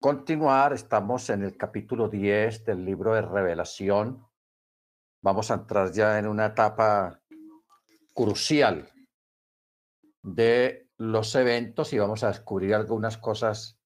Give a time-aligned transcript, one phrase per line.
[0.00, 0.72] continuar.
[0.72, 4.26] Estamos en el capítulo 10 del libro de Revelación.
[5.22, 7.20] Vamos a entrar ya en una etapa
[8.14, 8.88] crucial
[10.22, 13.78] de los eventos y vamos a descubrir algunas cosas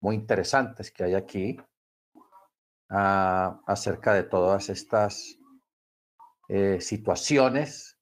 [0.00, 1.56] muy interesantes que hay aquí
[2.88, 5.38] ah, acerca de todas estas
[6.48, 7.98] eh, situaciones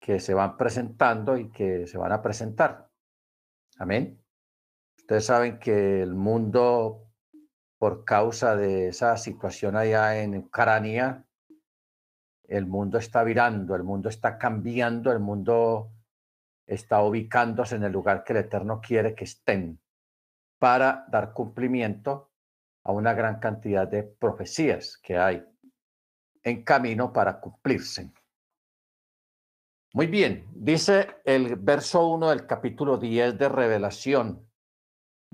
[0.00, 2.90] que se van presentando y que se van a presentar.
[3.78, 4.21] Amén.
[5.12, 7.06] Ustedes saben que el mundo,
[7.76, 11.26] por causa de esa situación allá en Ucrania,
[12.44, 15.92] el mundo está virando, el mundo está cambiando, el mundo
[16.66, 19.78] está ubicándose en el lugar que el Eterno quiere que estén
[20.58, 22.30] para dar cumplimiento
[22.82, 25.44] a una gran cantidad de profecías que hay
[26.42, 28.10] en camino para cumplirse.
[29.92, 34.51] Muy bien, dice el verso 1 del capítulo 10 de Revelación.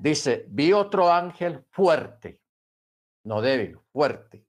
[0.01, 2.41] Dice, vi otro ángel fuerte,
[3.25, 4.47] no débil, fuerte,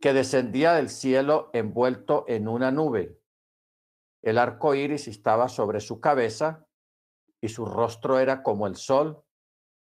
[0.00, 3.22] que descendía del cielo envuelto en una nube.
[4.22, 6.66] El arco iris estaba sobre su cabeza
[7.40, 9.24] y su rostro era como el sol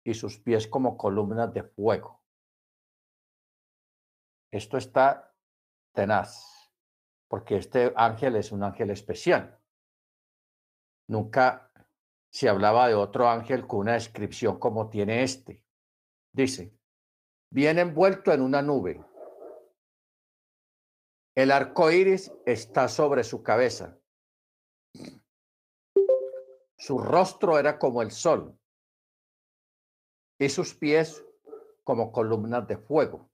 [0.05, 2.23] y sus pies como columnas de fuego.
[4.53, 5.35] Esto está
[5.93, 6.71] tenaz,
[7.27, 9.59] porque este ángel es un ángel especial.
[11.09, 11.68] Nunca
[12.31, 15.63] se hablaba de otro ángel con una descripción como tiene este.
[16.31, 16.73] Dice,
[17.51, 19.03] viene envuelto en una nube.
[21.35, 23.97] El arco iris está sobre su cabeza.
[26.77, 28.57] Su rostro era como el sol
[30.39, 31.25] y sus pies
[31.83, 33.29] como columnas de fuego.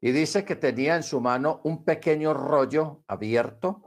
[0.00, 3.85] Y dice que tenía en su mano un pequeño rollo abierto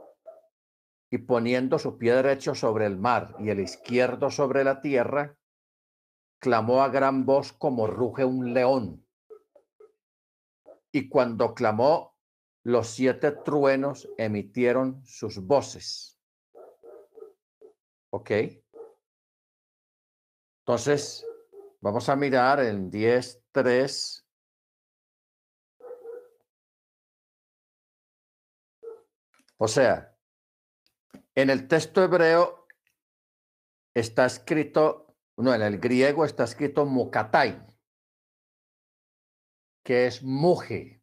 [1.10, 5.36] y poniendo su pie derecho sobre el mar y el izquierdo sobre la tierra,
[6.38, 9.06] clamó a gran voz como ruge un león.
[10.92, 12.16] Y cuando clamó,
[12.62, 16.18] los siete truenos emitieron sus voces.
[18.10, 18.30] ¿Ok?
[20.60, 21.26] Entonces,
[21.80, 24.24] vamos a mirar en 10.3
[29.62, 30.09] O sea,
[31.34, 32.66] en el texto hebreo
[33.94, 37.66] está escrito, no, en el griego está escrito mukatai,
[39.84, 41.02] que es muge.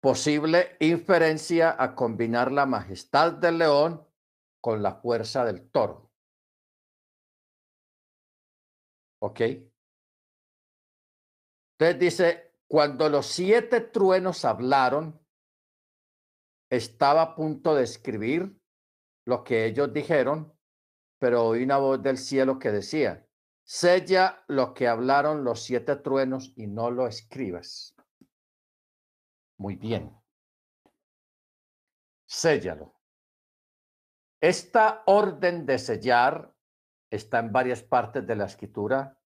[0.00, 4.06] Posible inferencia a combinar la majestad del león
[4.60, 6.10] con la fuerza del toro.
[9.22, 9.40] ¿Ok?
[11.78, 15.23] Entonces dice, cuando los siete truenos hablaron,
[16.76, 18.58] estaba a punto de escribir
[19.26, 20.52] lo que ellos dijeron,
[21.18, 23.26] pero oí una voz del cielo que decía,
[23.64, 27.94] sella lo que hablaron los siete truenos y no lo escribas.
[29.56, 30.14] Muy bien.
[32.26, 32.94] Séllalo.
[34.40, 36.54] Esta orden de sellar
[37.10, 39.18] está en varias partes de la escritura,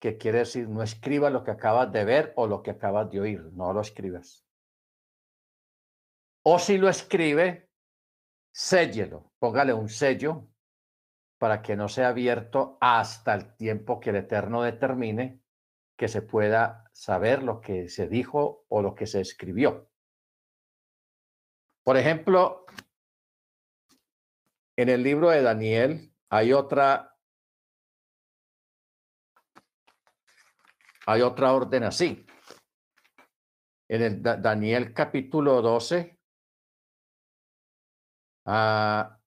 [0.00, 3.20] que quiere decir no escriba lo que acabas de ver o lo que acabas de
[3.20, 4.44] oír, no lo escribas.
[6.42, 7.70] O si lo escribe,
[8.50, 10.48] séllelo, póngale un sello
[11.38, 15.42] para que no sea abierto hasta el tiempo que el Eterno determine
[15.96, 19.90] que se pueda saber lo que se dijo o lo que se escribió.
[21.82, 22.64] Por ejemplo,
[24.76, 27.18] en el libro de Daniel hay otra
[31.06, 32.24] hay otra orden así.
[33.88, 36.19] En el Daniel capítulo 12
[38.46, 39.20] Ah,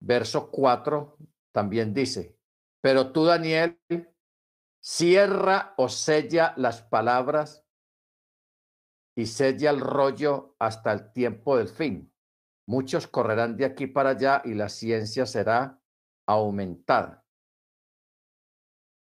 [0.00, 1.16] verso 4
[1.52, 2.36] también dice,
[2.80, 3.80] pero tú, Daniel,
[4.82, 7.64] cierra o sella las palabras
[9.16, 12.12] y sella el rollo hasta el tiempo del fin.
[12.66, 15.80] Muchos correrán de aquí para allá y la ciencia será
[16.26, 17.24] aumentada.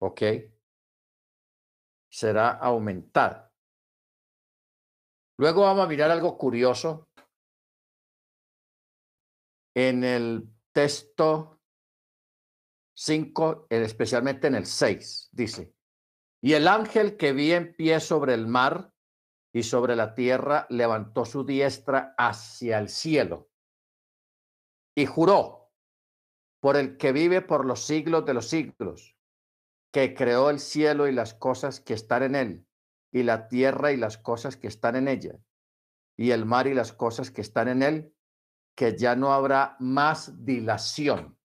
[0.02, 0.22] ¿Ok?
[2.10, 3.54] Será aumentada.
[5.38, 7.10] Luego vamos a mirar algo curioso
[9.76, 11.62] en el texto
[12.94, 15.74] 5, especialmente en el 6, dice,
[16.42, 18.94] y el ángel que vi en pie sobre el mar
[19.54, 23.50] y sobre la tierra levantó su diestra hacia el cielo
[24.96, 25.72] y juró
[26.62, 29.18] por el que vive por los siglos de los siglos,
[29.92, 32.68] que creó el cielo y las cosas que están en él,
[33.12, 35.40] y la tierra y las cosas que están en ella,
[36.18, 38.16] y el mar y las cosas que están en él,
[38.76, 41.38] que ya no habrá más dilación.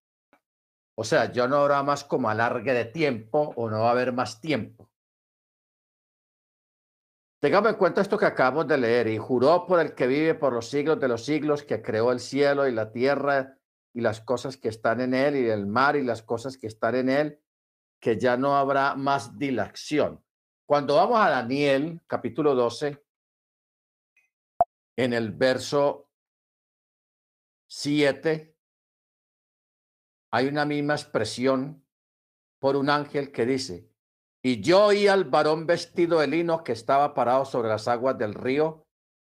[0.94, 4.12] O sea, ya no habrá más como alargue de tiempo o no va a haber
[4.12, 4.90] más tiempo.
[7.38, 9.08] Tengamos en cuenta esto que acabamos de leer.
[9.08, 12.20] Y juró por el que vive por los siglos de los siglos, que creó el
[12.20, 13.58] cielo y la tierra
[13.92, 16.94] y las cosas que están en él, y el mar y las cosas que están
[16.94, 17.40] en él,
[18.00, 20.22] que ya no habrá más dilación.
[20.66, 23.02] Cuando vamos a Daniel, capítulo 12,
[24.96, 26.05] en el verso
[27.68, 28.56] 7,
[30.30, 31.84] hay una misma expresión
[32.58, 33.90] por un ángel que dice,
[34.42, 38.34] y yo oí al varón vestido de lino que estaba parado sobre las aguas del
[38.34, 38.86] río,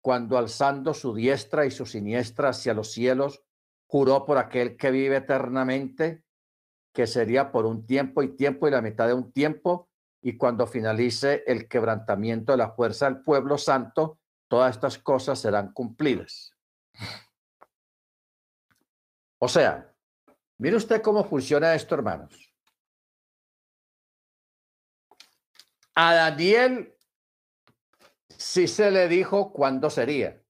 [0.02, 3.42] cuando alzando su diestra y su siniestra hacia los cielos,
[3.86, 6.24] juró por aquel que vive eternamente,
[6.92, 9.88] que sería por un tiempo y tiempo y la mitad de un tiempo,
[10.22, 15.72] y cuando finalice el quebrantamiento de la fuerza del pueblo santo, todas estas cosas serán
[15.72, 16.52] cumplidas.
[19.38, 19.94] O sea,
[20.58, 22.52] mire usted cómo funciona esto, hermanos.
[25.94, 26.96] A Daniel
[28.28, 30.44] sí se le dijo cuándo sería,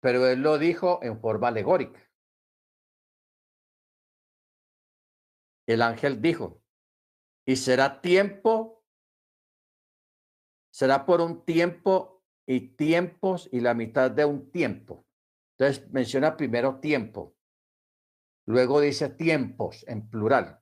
[0.00, 2.00] pero él lo dijo en forma alegórica.
[5.66, 6.62] El ángel dijo,
[7.46, 8.84] y será tiempo,
[10.72, 15.06] será por un tiempo y tiempos y la mitad de un tiempo.
[15.56, 17.33] Entonces menciona primero tiempo,
[18.46, 20.60] luego dice tiempos en plural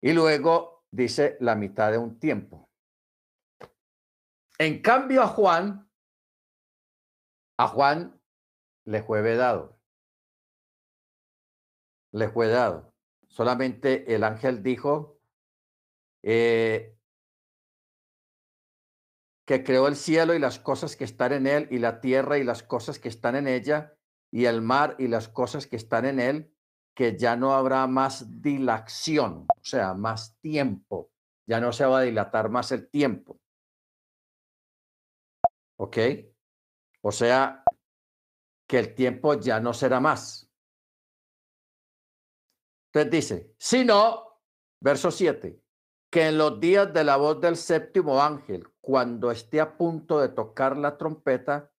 [0.00, 2.70] y luego dice la mitad de un tiempo.
[4.58, 5.90] En cambio a Juan,
[7.58, 8.20] a Juan
[8.84, 9.78] le fue vedado.
[12.12, 12.94] Le fue dado.
[13.28, 15.20] Solamente el ángel dijo,
[16.22, 16.96] eh,
[19.46, 22.44] que creó el cielo y las cosas que están en él, y la tierra y
[22.44, 23.96] las cosas que están en ella,
[24.30, 26.54] y el mar y las cosas que están en él,
[26.94, 31.10] que ya no habrá más dilación, o sea, más tiempo,
[31.46, 33.40] ya no se va a dilatar más el tiempo.
[35.78, 35.96] ¿Ok?
[37.02, 37.64] O sea,
[38.68, 40.48] que el tiempo ya no será más.
[42.92, 44.40] Entonces dice, si no,
[44.80, 45.60] verso 7,
[46.10, 50.28] que en los días de la voz del séptimo ángel, cuando esté a punto de
[50.28, 51.72] tocar la trompeta,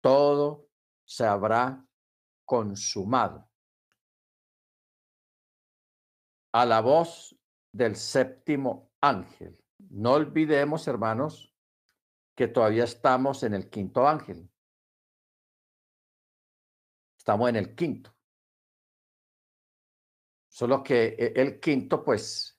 [0.00, 0.68] todo
[1.06, 1.86] se habrá
[2.44, 3.48] consumado.
[6.52, 7.36] A la voz
[7.72, 9.58] del séptimo ángel.
[9.90, 11.52] No olvidemos, hermanos,
[12.36, 14.48] que todavía estamos en el quinto ángel.
[17.18, 18.14] Estamos en el quinto.
[20.48, 22.54] Solo que eh, el quinto, pues,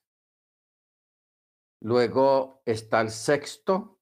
[1.80, 4.00] Luego está el sexto.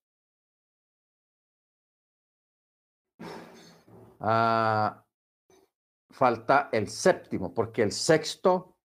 [4.20, 5.03] Ah,
[6.14, 8.78] falta el séptimo, porque el sexto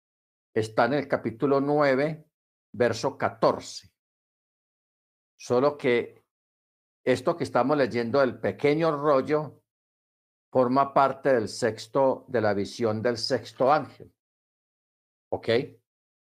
[0.54, 2.26] está en el capítulo 9,
[2.72, 3.92] verso 14.
[5.36, 6.24] Solo que
[7.04, 9.62] esto que estamos leyendo, el pequeño rollo,
[10.50, 14.10] forma parte del sexto, de la visión del sexto ángel.
[15.30, 15.48] ¿Ok?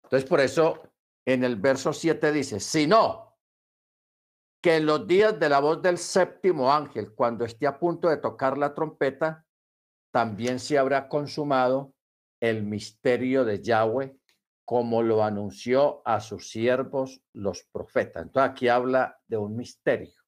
[0.03, 0.89] Entonces, por eso
[1.25, 3.37] en el verso 7 dice, sino
[4.61, 8.17] que en los días de la voz del séptimo ángel, cuando esté a punto de
[8.17, 9.45] tocar la trompeta,
[10.13, 11.95] también se habrá consumado
[12.39, 14.15] el misterio de Yahweh,
[14.63, 18.21] como lo anunció a sus siervos los profetas.
[18.21, 20.21] Entonces aquí habla de un misterio,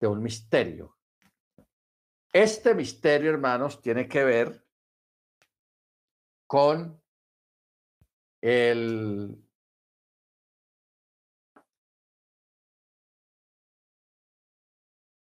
[0.00, 0.96] de un misterio.
[2.32, 4.66] Este misterio, hermanos, tiene que ver
[6.48, 7.00] con
[8.40, 9.45] el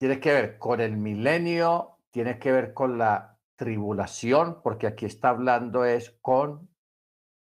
[0.04, 5.30] tiene que ver con el milenio, tiene que ver con la tribulación, porque aquí está
[5.30, 6.68] hablando es con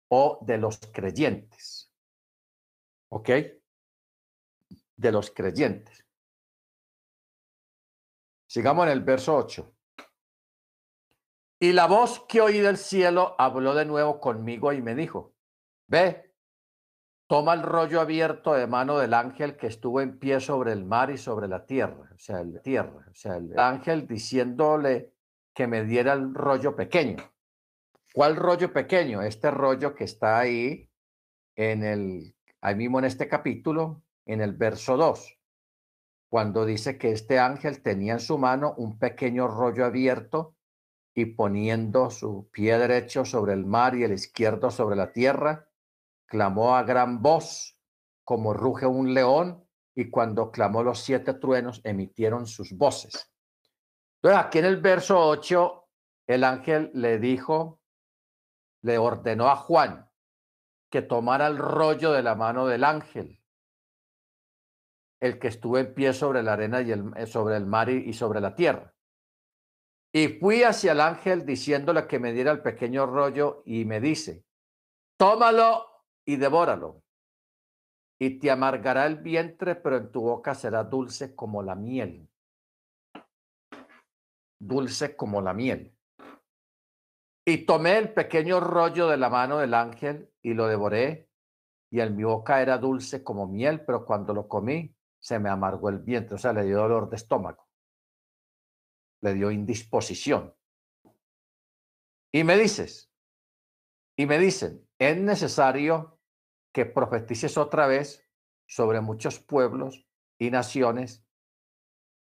[0.09, 1.89] o de los creyentes.
[3.13, 3.29] ¿Ok?
[4.97, 6.05] De los creyentes.
[8.45, 9.73] Sigamos en el verso 8.
[11.61, 15.33] Y la voz que oí del cielo habló de nuevo conmigo y me dijo,
[15.87, 16.28] Ve,
[17.29, 21.11] toma el rollo abierto de mano del ángel que estuvo en pie sobre el mar
[21.11, 25.13] y sobre la tierra, o sea, el tierra, o sea, el ángel diciéndole
[25.53, 27.17] que me diera el rollo pequeño.
[28.15, 29.21] ¿Cuál rollo pequeño?
[29.21, 30.89] Este rollo que está ahí
[31.55, 35.37] en el, ahí mismo en este capítulo, en el verso 2,
[36.31, 40.55] cuando dice que este ángel tenía en su mano un pequeño rollo abierto
[41.13, 45.68] y poniendo su pie derecho sobre el mar y el izquierdo sobre la tierra,
[46.29, 47.77] clamó a gran voz
[48.23, 53.33] como ruge un león y cuando clamó los siete truenos emitieron sus voces.
[54.21, 55.87] Entonces aquí en el verso 8
[56.27, 57.81] el ángel le dijo,
[58.83, 60.09] le ordenó a Juan
[60.91, 63.41] que tomara el rollo de la mano del ángel,
[65.19, 68.13] el que estuvo en pie sobre la arena y el, sobre el mar y, y
[68.13, 68.93] sobre la tierra.
[70.13, 74.45] Y fui hacia el ángel diciéndole que me diera el pequeño rollo y me dice,
[75.17, 75.89] tómalo
[76.29, 77.01] y devóralo.
[78.19, 82.29] Y te amargará el vientre, pero en tu boca será dulce como la miel.
[84.59, 85.97] Dulce como la miel.
[87.47, 91.31] Y tomé el pequeño rollo de la mano del ángel y lo devoré,
[91.89, 95.89] y en mi boca era dulce como miel, pero cuando lo comí se me amargó
[95.89, 97.67] el vientre, o sea, le dio dolor de estómago,
[99.21, 100.53] le dio indisposición.
[102.31, 103.11] Y me dices,
[104.15, 106.18] y me dicen, es necesario
[106.73, 108.27] que profetices otra vez
[108.67, 110.07] sobre muchos pueblos
[110.37, 111.25] y naciones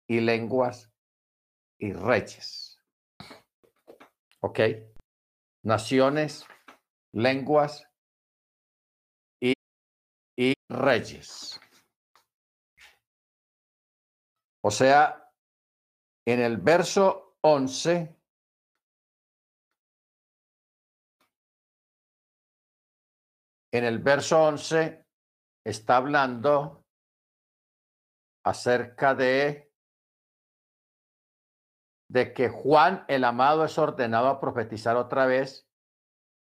[0.08, 0.90] y lenguas
[1.78, 2.80] y reyes.
[4.40, 4.60] ¿Ok?
[5.62, 6.46] Naciones,
[7.12, 7.86] lenguas
[9.40, 9.52] y,
[10.36, 11.60] y reyes.
[14.62, 15.32] O sea,
[16.26, 18.17] en el verso 11
[23.72, 25.04] en el verso 11
[25.64, 26.86] está hablando
[28.44, 29.70] acerca de,
[32.10, 35.68] de que Juan el amado es ordenado a profetizar otra vez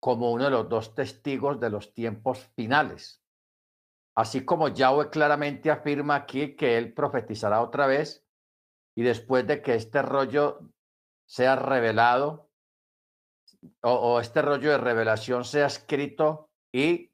[0.01, 3.24] como uno de los dos testigos de los tiempos finales.
[4.15, 8.27] Así como Yahweh claramente afirma aquí que él profetizará otra vez
[8.96, 10.60] y después de que este rollo
[11.25, 12.51] sea revelado
[13.82, 17.12] o, o este rollo de revelación sea escrito y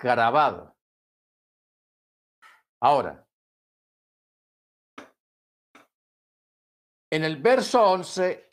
[0.00, 0.76] grabado.
[2.82, 3.26] Ahora,
[7.12, 8.48] en el verso 11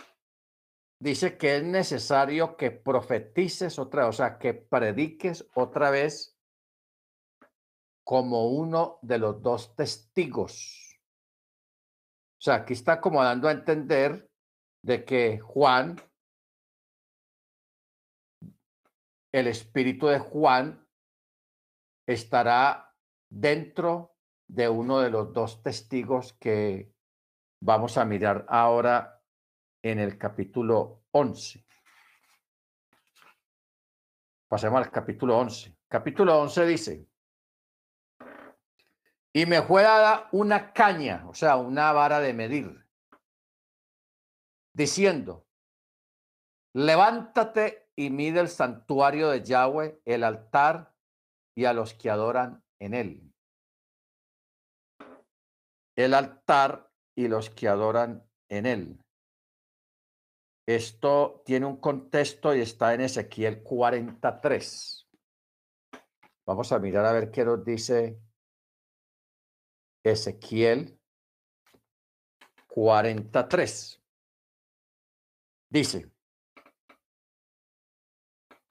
[0.99, 6.37] dice que es necesario que profetices otra vez, o sea, que prediques otra vez
[8.05, 10.99] como uno de los dos testigos.
[12.39, 14.29] O sea, aquí está como dando a entender
[14.83, 15.97] de que Juan,
[19.33, 20.86] el espíritu de Juan
[22.07, 22.95] estará
[23.29, 24.15] dentro
[24.47, 26.93] de uno de los dos testigos que
[27.61, 29.21] vamos a mirar ahora
[29.83, 31.65] en el capítulo 11.
[34.47, 35.77] Pasemos al capítulo 11.
[35.89, 37.07] Capítulo 11 dice,
[39.33, 42.85] y me fue dada una caña, o sea, una vara de medir,
[44.73, 45.45] diciendo,
[46.73, 50.96] levántate y mide el santuario de Yahweh, el altar
[51.57, 53.33] y a los que adoran en él.
[55.95, 59.03] El altar y los que adoran en él.
[60.67, 65.07] Esto tiene un contexto y está en Ezequiel 43.
[66.45, 68.21] Vamos a mirar a ver qué nos dice
[70.03, 70.99] Ezequiel
[72.67, 74.03] 43.
[75.71, 76.11] Dice,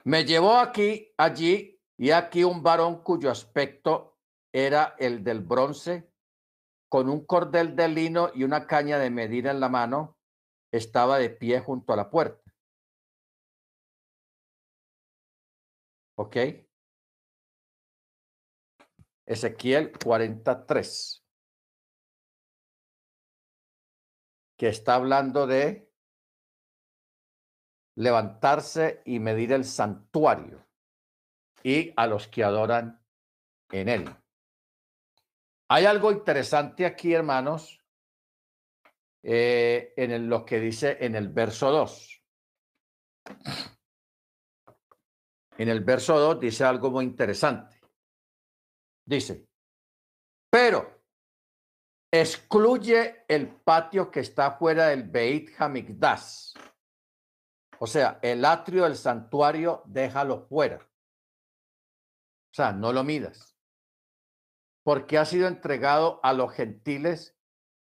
[0.05, 4.17] me llevó aquí, allí, y aquí un varón cuyo aspecto
[4.53, 6.11] era el del bronce,
[6.89, 10.17] con un cordel de lino y una caña de medir en la mano,
[10.71, 12.53] estaba de pie junto a la puerta.
[16.15, 16.37] ¿Ok?
[19.25, 21.25] Ezequiel 43,
[24.57, 25.91] que está hablando de
[27.95, 30.66] levantarse y medir el santuario
[31.63, 33.01] y a los que adoran
[33.71, 34.15] en él.
[35.69, 37.81] Hay algo interesante aquí, hermanos,
[39.23, 42.23] eh, en lo que dice en el verso 2.
[45.57, 47.81] En el verso 2 dice algo muy interesante.
[49.05, 49.47] Dice,
[50.49, 51.01] pero
[52.11, 56.53] excluye el patio que está fuera del Beit Hamikdash.
[57.79, 60.86] O sea, el atrio del santuario, déjalo fuera.
[62.57, 63.55] Sea, no lo midas.
[64.83, 67.37] Porque ha sido entregado a los gentiles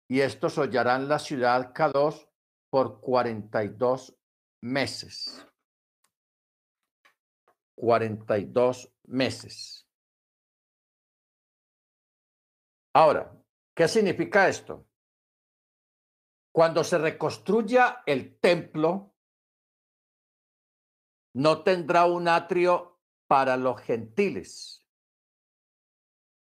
[0.07, 2.29] y estos hollarán la ciudad K2
[2.69, 4.17] por 42
[4.61, 5.45] meses.
[7.75, 9.89] 42 meses.
[12.93, 13.29] Ahora,
[13.75, 14.87] ¿qué significa esto?
[16.53, 19.13] Cuando se reconstruya el templo,
[21.33, 22.90] no tendrá un atrio
[23.31, 24.85] para los gentiles.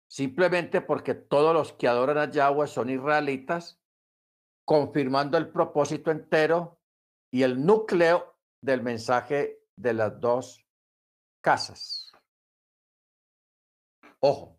[0.08, 3.78] Simplemente porque todos los que adoran a Yahweh son israelitas,
[4.64, 6.80] confirmando el propósito entero
[7.30, 10.66] y el núcleo del mensaje de las dos
[11.42, 12.10] casas.
[14.20, 14.58] Ojo.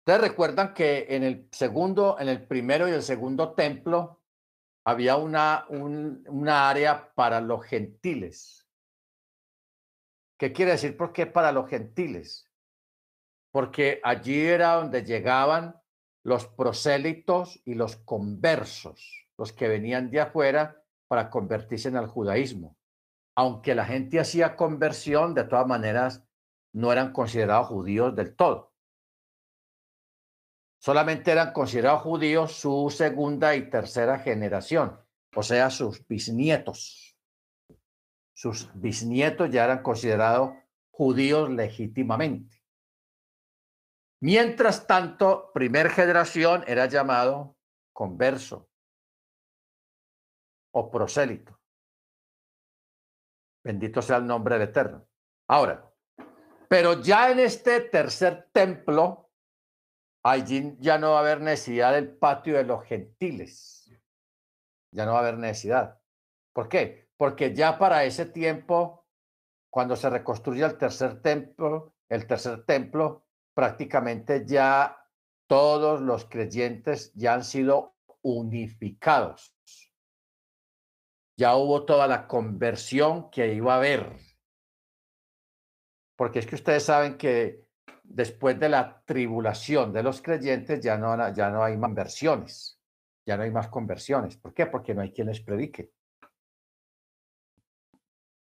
[0.00, 4.20] Ustedes recuerdan que en el segundo, en el primero y el segundo templo
[4.84, 8.67] había una, una área para los gentiles.
[10.38, 12.48] ¿Qué quiere decir por qué para los gentiles?
[13.50, 15.80] Porque allí era donde llegaban
[16.22, 22.76] los prosélitos y los conversos, los que venían de afuera para convertirse en el judaísmo.
[23.34, 26.24] Aunque la gente hacía conversión, de todas maneras
[26.72, 28.72] no eran considerados judíos del todo.
[30.80, 35.00] Solamente eran considerados judíos su segunda y tercera generación,
[35.34, 37.07] o sea, sus bisnietos.
[38.38, 40.52] Sus bisnietos ya eran considerados
[40.92, 42.62] judíos legítimamente.
[44.20, 47.56] Mientras tanto, primer generación era llamado
[47.92, 48.70] converso
[50.72, 51.60] o prosélito.
[53.64, 55.08] Bendito sea el nombre del Eterno.
[55.48, 55.92] Ahora,
[56.68, 59.32] pero ya en este tercer templo,
[60.22, 63.92] allí ya no va a haber necesidad del patio de los gentiles.
[64.92, 66.00] Ya no va a haber necesidad.
[66.52, 67.07] ¿Por qué?
[67.18, 69.04] Porque ya para ese tiempo,
[69.68, 75.04] cuando se reconstruye el tercer templo, el tercer templo, prácticamente ya
[75.48, 79.52] todos los creyentes ya han sido unificados.
[81.36, 84.16] Ya hubo toda la conversión que iba a haber.
[86.16, 87.66] Porque es que ustedes saben que
[88.04, 92.80] después de la tribulación de los creyentes ya no, ya no hay más conversiones,
[93.26, 94.36] ya no hay más conversiones.
[94.36, 94.66] ¿Por qué?
[94.66, 95.92] Porque no hay quien les predique.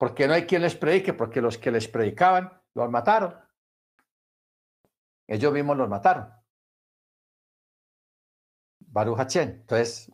[0.02, 1.12] ¿Por qué no hay quien les predique?
[1.14, 3.38] Porque los que les predicaban los mataron.
[5.28, 6.28] Ellos mismos los mataron.
[8.80, 10.10] Baruch Entonces,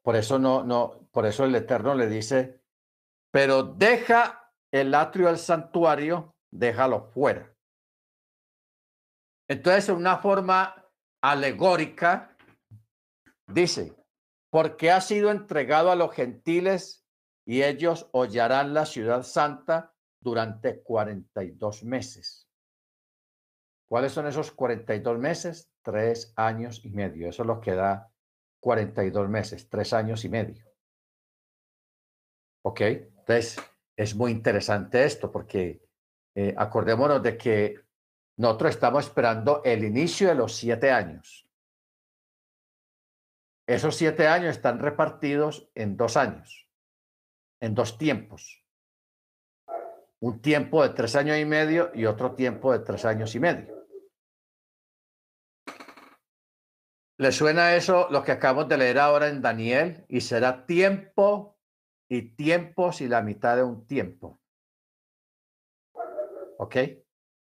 [0.00, 2.62] por eso no, no, por eso el Eterno le dice,
[3.30, 7.54] pero deja el atrio del santuario, déjalo fuera.
[9.46, 10.86] Entonces, en una forma
[11.20, 12.34] alegórica,
[13.46, 13.94] dice,
[14.48, 17.05] porque ha sido entregado a los gentiles
[17.46, 22.48] y ellos hollarán la ciudad santa durante 42 meses.
[23.88, 25.70] ¿Cuáles son esos 42 meses?
[25.80, 27.28] Tres años y medio.
[27.28, 28.12] Eso es lo que da
[28.60, 30.66] 42 meses, tres años y medio.
[32.64, 32.80] ¿Ok?
[32.80, 33.56] Entonces,
[33.96, 35.86] es muy interesante esto porque
[36.34, 37.86] eh, acordémonos de que
[38.38, 41.48] nosotros estamos esperando el inicio de los siete años.
[43.68, 46.65] Esos siete años están repartidos en dos años,
[47.60, 48.64] en dos tiempos.
[50.20, 53.76] Un tiempo de tres años y medio y otro tiempo de tres años y medio.
[57.18, 60.04] ¿Le suena eso lo que acabamos de leer ahora en Daniel?
[60.08, 61.58] Y será tiempo
[62.08, 64.38] y tiempos y la mitad de un tiempo.
[66.58, 66.76] ¿Ok?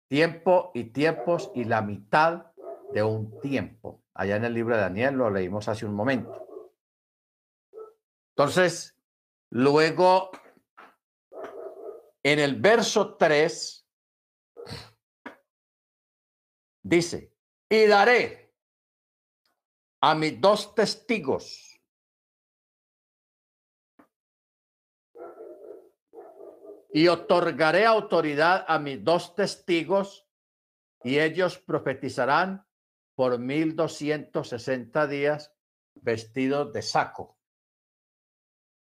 [0.09, 2.53] Tiempo y tiempos y la mitad
[2.93, 4.03] de un tiempo.
[4.15, 6.47] Allá en el libro de Daniel lo leímos hace un momento.
[8.35, 9.00] Entonces,
[9.51, 10.31] luego,
[12.23, 13.87] en el verso 3,
[16.83, 17.35] dice,
[17.69, 18.55] y daré
[20.01, 21.67] a mis dos testigos.
[26.93, 30.27] Y otorgaré autoridad a mis dos testigos
[31.05, 32.67] y ellos profetizarán
[33.15, 35.55] por mil doscientos sesenta días
[35.95, 37.40] vestidos de saco.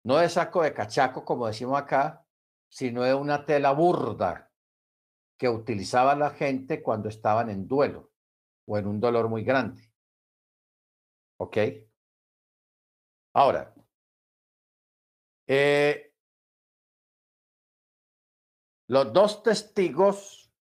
[0.07, 2.25] No de saco de cachaco, como decimos acá,
[2.69, 4.53] sino de una tela burda
[5.37, 8.13] que utilizaba la gente cuando estaban en duelo
[8.67, 9.93] o en un dolor muy grande.
[11.39, 11.57] ¿Ok?
[13.35, 13.75] Ahora,
[15.49, 16.15] eh,
[18.87, 20.53] los dos testigos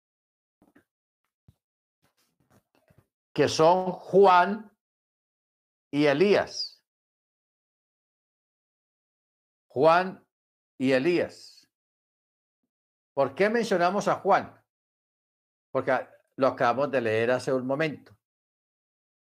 [3.31, 4.75] que son Juan
[5.91, 6.74] y Elías.
[9.75, 10.25] Juan
[10.79, 11.69] y Elías.
[13.13, 14.57] ¿Por qué mencionamos a Juan?
[15.69, 15.91] Porque
[16.37, 18.17] lo acabamos de leer hace un momento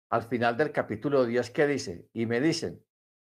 [0.10, 2.84] al final del capítulo 10 que dice, y me dicen,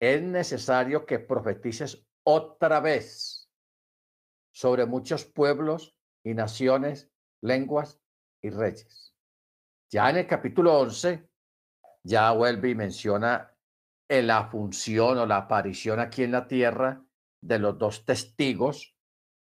[0.00, 3.48] es necesario que profetices otra vez
[4.53, 8.00] sobre muchos pueblos y naciones, lenguas
[8.42, 9.14] y reyes.
[9.88, 11.29] Ya en el capítulo 11,
[12.03, 13.53] ya vuelve y menciona
[14.08, 17.04] en la función o la aparición aquí en la tierra
[17.40, 18.96] de los dos testigos,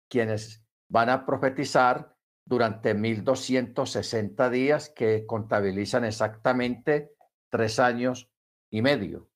[0.09, 7.13] quienes van a profetizar durante 1260 días que contabilizan exactamente
[7.51, 8.31] tres años
[8.71, 9.31] y medio.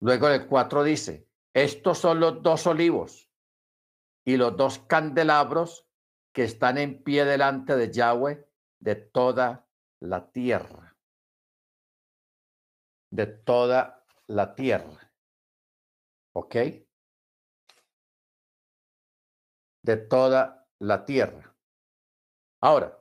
[0.00, 3.30] Luego el 4 dice, estos son los dos olivos
[4.24, 5.86] y los dos candelabros
[6.32, 8.46] que están en pie delante de Yahweh
[8.78, 9.66] de toda
[10.00, 10.85] la tierra.
[13.10, 15.12] De toda la tierra.
[16.32, 16.54] ¿Ok?
[19.82, 21.54] De toda la tierra.
[22.60, 22.98] Ahora,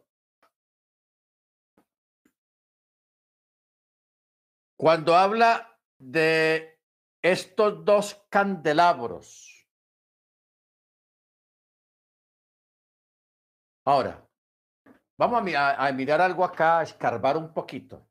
[4.77, 6.79] cuando habla de
[7.21, 9.67] estos dos candelabros,
[13.85, 14.27] ahora,
[15.17, 18.07] vamos a, mirar algo acá, a escarbar un poquito.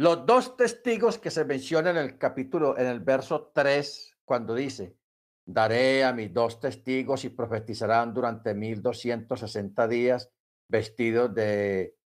[0.00, 4.96] Los dos testigos que se mencionan en el capítulo, en el verso 3, cuando dice,
[5.44, 10.32] daré a mis dos testigos y profetizarán durante 1260 días
[10.68, 11.98] vestidos de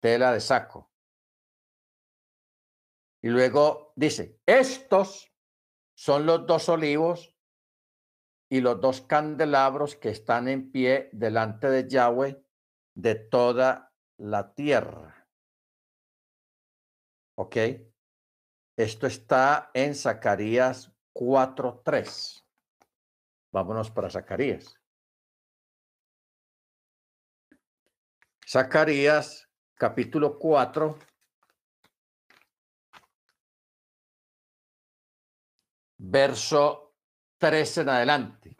[0.00, 0.92] tela de saco.
[3.20, 5.30] Y luego dice, estos
[5.94, 7.36] son los dos olivos
[8.50, 12.42] y los dos candelabros que están en pie delante de Yahweh
[12.94, 15.21] de toda la tierra.
[17.42, 17.56] ¿Ok?
[18.76, 22.44] Esto está en Zacarías 4.3.
[23.52, 24.76] Vámonos para Zacarías.
[28.48, 30.96] Zacarías capítulo 4.
[35.98, 36.94] Verso
[37.38, 38.56] 13 en adelante.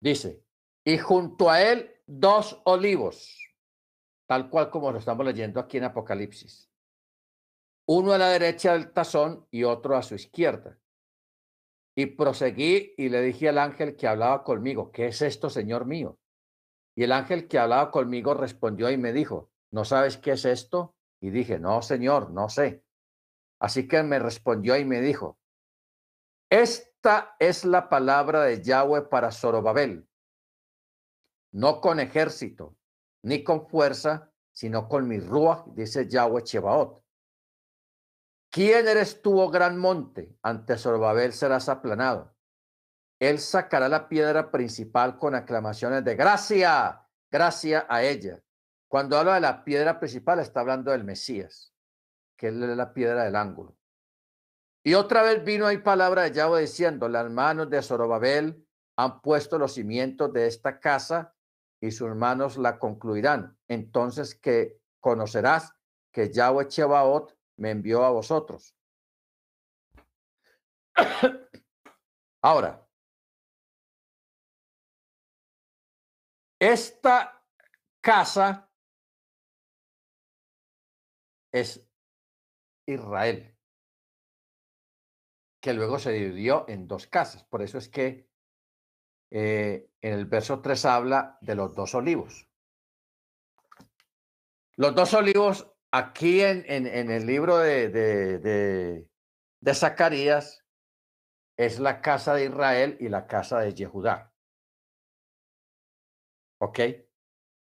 [0.00, 0.46] Dice,
[0.82, 3.38] y junto a él dos olivos,
[4.26, 6.69] tal cual como lo estamos leyendo aquí en Apocalipsis.
[7.92, 10.78] Uno a la derecha del tazón y otro a su izquierda.
[11.96, 16.16] Y proseguí y le dije al ángel que hablaba conmigo, ¿qué es esto, Señor mío?
[16.94, 20.94] Y el ángel que hablaba conmigo respondió y me dijo, ¿no sabes qué es esto?
[21.20, 22.84] Y dije, no, Señor, no sé.
[23.58, 25.40] Así que me respondió y me dijo,
[26.48, 30.08] esta es la palabra de Yahweh para Zorobabel,
[31.50, 32.76] no con ejército,
[33.24, 36.99] ni con fuerza, sino con mi ruach, dice Yahweh Chebaot.
[38.50, 40.36] ¿Quién eres tú, oh gran monte?
[40.42, 42.34] Ante Zorobabel serás aplanado.
[43.20, 48.42] Él sacará la piedra principal con aclamaciones de gracia, gracia a ella.
[48.88, 51.72] Cuando habla de la piedra principal, está hablando del Mesías,
[52.36, 53.76] que es la piedra del ángulo.
[54.82, 59.58] Y otra vez vino ahí palabra de Yahweh diciendo, las manos de Zorobabel han puesto
[59.58, 61.34] los cimientos de esta casa
[61.80, 63.56] y sus manos la concluirán.
[63.68, 65.72] Entonces que conocerás
[66.10, 68.74] que Yahweh Chebaot me envió a vosotros.
[72.42, 72.88] Ahora,
[76.58, 77.44] esta
[78.00, 78.72] casa
[81.52, 81.86] es
[82.86, 83.54] Israel,
[85.60, 87.44] que luego se dividió en dos casas.
[87.44, 88.26] Por eso es que
[89.30, 92.48] eh, en el verso 3 habla de los dos olivos.
[94.76, 99.08] Los dos olivos aquí en, en, el libro de, de,
[99.60, 100.64] de, Zacarías
[101.56, 104.32] es la casa de Israel y la casa de Yehudá.
[106.60, 106.78] ¿Ok?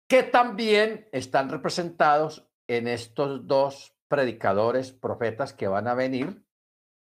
[0.09, 6.47] Que también están representados en estos dos predicadores, profetas que van a venir,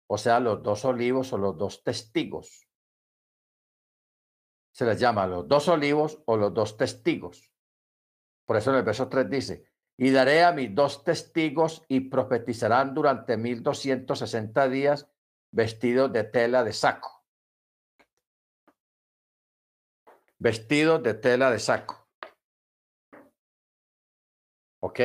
[0.07, 2.67] o sea, los dos olivos o los dos testigos.
[4.73, 7.51] Se les llama los dos olivos o los dos testigos.
[8.45, 9.70] Por eso en el verso 3 dice,
[10.03, 15.07] y daré a mis dos testigos y profetizarán durante mil doscientos sesenta días
[15.51, 17.23] vestidos de tela de saco.
[20.39, 22.09] Vestidos de tela de saco.
[24.79, 24.99] ¿Ok?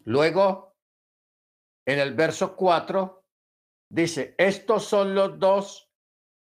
[0.00, 0.76] Luego,
[1.86, 3.24] en el verso 4,
[3.88, 5.92] dice, estos son los dos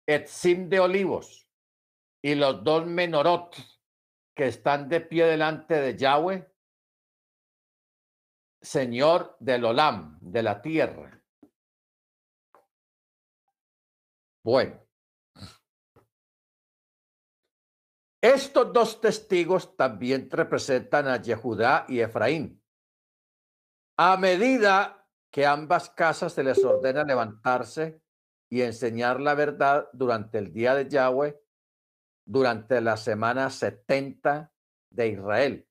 [0.05, 1.49] etzim de olivos
[2.21, 3.76] y los dos menorot
[4.37, 6.47] que están de pie delante de Yahweh,
[8.61, 11.19] Señor del Olam, de la tierra.
[14.43, 14.79] Bueno,
[18.21, 22.63] estos dos testigos también representan a Yehudá y Efraín.
[23.97, 28.03] A medida que ambas casas se les ordena levantarse
[28.49, 31.41] y enseñar la verdad durante el día de Yahweh,
[32.27, 34.51] durante la semana 70
[34.91, 35.67] de Israel.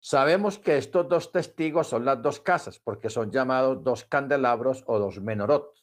[0.00, 4.98] Sabemos que estos dos testigos son las dos casas, porque son llamados dos candelabros o
[4.98, 5.74] dos menorot.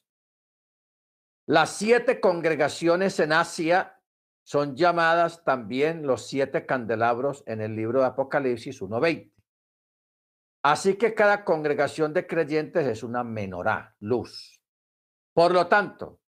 [1.48, 4.00] Las siete congregaciones en Asia
[4.44, 9.34] son llamadas también los siete candelabros en el libro de Apocalipsis 1.20.
[10.64, 14.60] Así que cada congregación de creyentes es una menorá, luz.
[15.34, 16.22] Por lo tanto,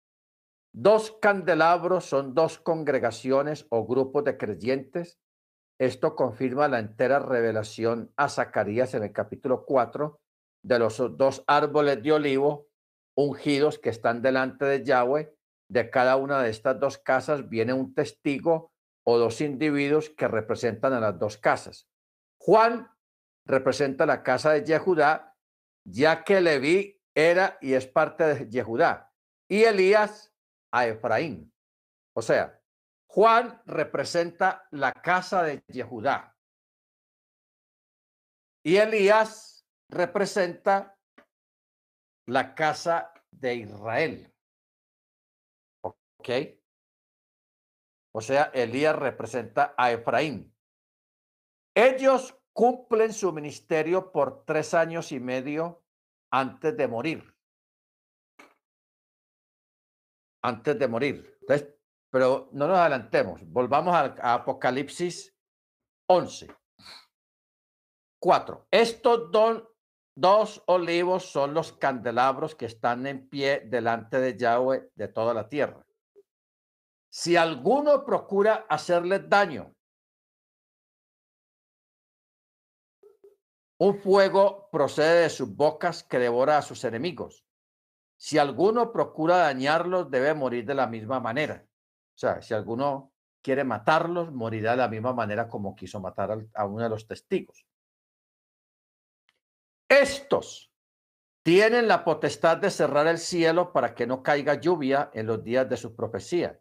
[0.74, 5.20] dos candelabros son dos congregaciones o grupos de creyentes.
[5.78, 10.20] Esto confirma la entera revelación a Zacarías en el capítulo 4
[10.64, 12.66] de los dos árboles de olivo
[13.16, 15.32] ungidos que están delante de Yahweh.
[15.70, 18.72] De cada una de estas dos casas viene un testigo
[19.06, 21.88] o dos individuos que representan a las dos casas.
[22.40, 22.90] Juan
[23.46, 25.36] representa la casa de Yehudá,
[25.86, 29.12] ya que Leví era y es parte de Yehudá,
[29.48, 30.33] y Elías
[30.74, 31.52] a Efraín.
[32.16, 32.60] O sea,
[33.06, 36.34] Juan representa la casa de Yehudá,
[38.66, 40.98] y Elías representa
[42.26, 44.34] la casa de Israel.
[45.82, 46.28] ¿Ok?
[48.14, 50.56] O sea, Elías representa a Efraín.
[51.74, 55.84] Ellos cumplen su ministerio por tres años y medio
[56.30, 57.33] antes de morir.
[60.44, 61.36] Antes de morir.
[61.40, 61.74] Entonces,
[62.10, 63.40] pero no nos adelantemos.
[63.46, 65.34] Volvamos a, Apocalipsis
[66.06, 66.48] 11.
[68.20, 68.66] Cuatro.
[68.70, 69.30] Estos
[70.14, 75.48] dos olivos son los candelabros que están en pie delante de Yahweh de toda la
[75.48, 75.84] tierra.
[77.10, 79.74] Si alguno procura hacerles daño,
[83.78, 87.44] Un fuego procede de sus bocas que devora a sus enemigos.
[88.24, 91.62] Si alguno procura dañarlos, debe morir de la misma manera.
[91.66, 96.64] O sea, si alguno quiere matarlos, morirá de la misma manera como quiso matar a
[96.64, 97.66] uno de los testigos.
[99.86, 100.72] Estos
[101.42, 105.68] tienen la potestad de cerrar el cielo para que no caiga lluvia en los días
[105.68, 106.58] de su profecía.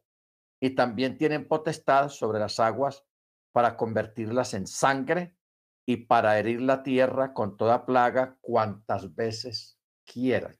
[0.59, 3.05] Y también tienen potestad sobre las aguas
[3.53, 5.37] para convertirlas en sangre
[5.85, 10.57] y para herir la tierra con toda plaga cuantas veces quieran.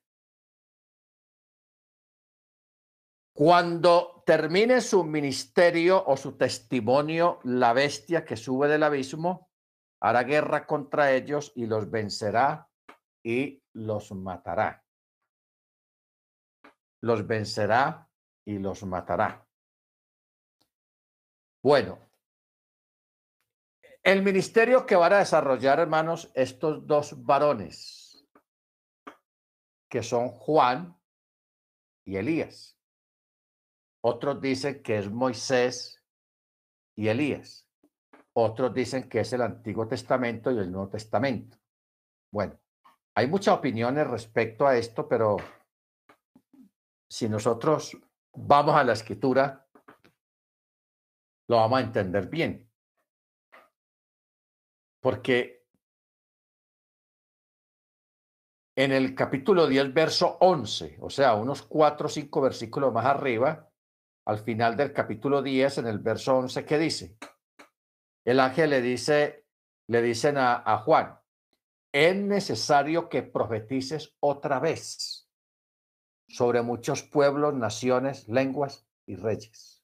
[3.33, 9.49] Cuando termine su ministerio o su testimonio, la bestia que sube del abismo
[9.99, 12.69] hará guerra contra ellos y los vencerá
[13.23, 14.85] y los matará.
[17.01, 18.07] Los vencerá
[18.45, 19.47] y los matará.
[21.63, 21.97] Bueno,
[24.03, 28.27] el ministerio que van a desarrollar, hermanos, estos dos varones,
[29.89, 30.99] que son Juan
[32.05, 32.72] y Elías.
[34.05, 36.03] Otros dicen que es Moisés
[36.97, 37.69] y Elías.
[38.33, 41.57] Otros dicen que es el Antiguo Testamento y el Nuevo Testamento.
[42.31, 42.59] Bueno,
[43.15, 45.37] hay muchas opiniones respecto a esto, pero
[47.09, 47.97] si nosotros
[48.33, 49.67] vamos a la escritura,
[51.47, 52.69] lo vamos a entender bien.
[54.99, 55.65] Porque
[58.75, 63.69] en el capítulo 10, verso 11, o sea, unos cuatro o cinco versículos más arriba,
[64.25, 67.17] al final del capítulo 10, en el verso 11, ¿qué dice?
[68.25, 69.45] El ángel le dice,
[69.87, 71.19] le dicen a, Juan,
[71.91, 75.29] es necesario que profetices otra vez
[76.27, 79.83] sobre muchos pueblos, naciones, lenguas y reyes.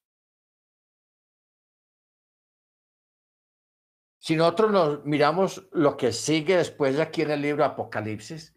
[4.19, 8.55] Si nosotros nos miramos lo que sigue después de aquí en el libro Apocalipsis,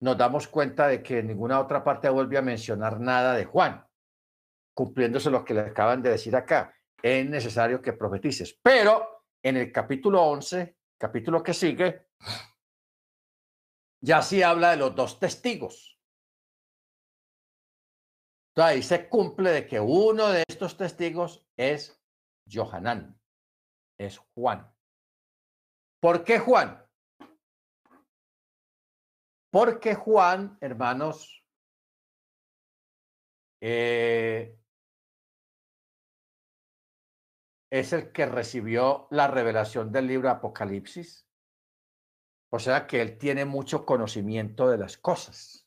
[0.00, 3.87] nos damos cuenta de que en ninguna otra parte vuelve a mencionar nada de Juan,
[4.78, 6.72] cumpliéndose lo que le acaban de decir acá.
[7.02, 8.56] Es necesario que profetices.
[8.62, 12.10] Pero en el capítulo 11, capítulo que sigue,
[14.00, 16.00] ya sí habla de los dos testigos.
[18.50, 22.00] Entonces ahí se cumple de que uno de estos testigos es
[22.48, 23.20] Johanán,
[23.98, 24.72] es Juan.
[26.00, 26.86] ¿Por qué Juan?
[29.50, 31.44] Porque Juan, hermanos,
[33.60, 34.54] eh,
[37.70, 41.26] es el que recibió la revelación del libro Apocalipsis.
[42.50, 45.66] O sea que él tiene mucho conocimiento de las cosas.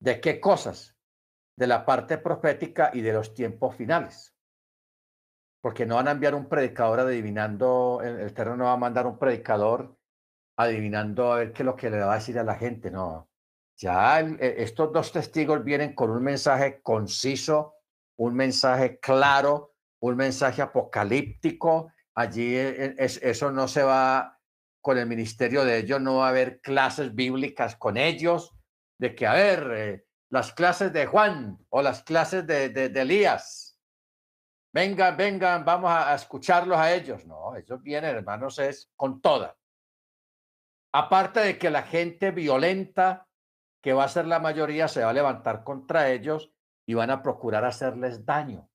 [0.00, 0.96] ¿De qué cosas?
[1.56, 4.34] De la parte profética y de los tiempos finales
[5.64, 9.18] porque no van a enviar un predicador adivinando, el Eterno no va a mandar un
[9.18, 9.96] predicador
[10.58, 13.30] adivinando a ver qué es lo que le va a decir a la gente, no.
[13.78, 17.73] Ya e, estos dos testigos vienen con un mensaje conciso,
[18.16, 21.92] un mensaje claro, un mensaje apocalíptico.
[22.14, 24.38] Allí e, e, es, eso no se va
[24.80, 28.52] con el ministerio de ellos, no va a haber clases bíblicas con ellos,
[28.98, 33.00] de que, a ver, eh, las clases de Juan o las clases de, de, de
[33.00, 33.74] Elías
[34.74, 37.24] vengan, vengan, vamos a, escucharlos a ellos.
[37.24, 39.56] No, ellos vienen, hermanos, es con toda.
[40.92, 43.28] Aparte de que la gente violenta,
[43.82, 46.53] que va a ser la mayoría, se va a levantar contra ellos
[46.86, 48.68] y van a procurar hacerles daño.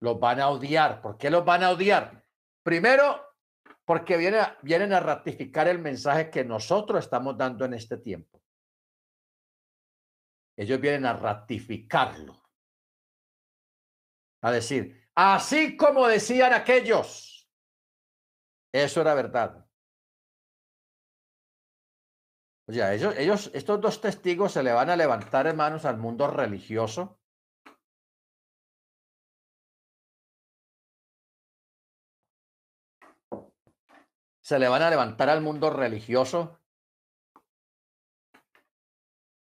[0.00, 1.02] Los van a odiar.
[1.02, 2.24] ¿Por qué los van a odiar?
[2.62, 3.22] Primero,
[3.84, 8.40] porque vienen a, vienen a ratificar el mensaje que nosotros estamos dando en este tiempo.
[10.56, 12.40] Ellos vienen a ratificarlo.
[14.42, 17.50] A decir, así como decían aquellos,
[18.72, 19.66] eso era verdad.
[22.70, 27.18] O sea, ellos, estos dos testigos se le van a levantar, hermanos, al mundo religioso.
[34.40, 36.60] Se le van a levantar al mundo religioso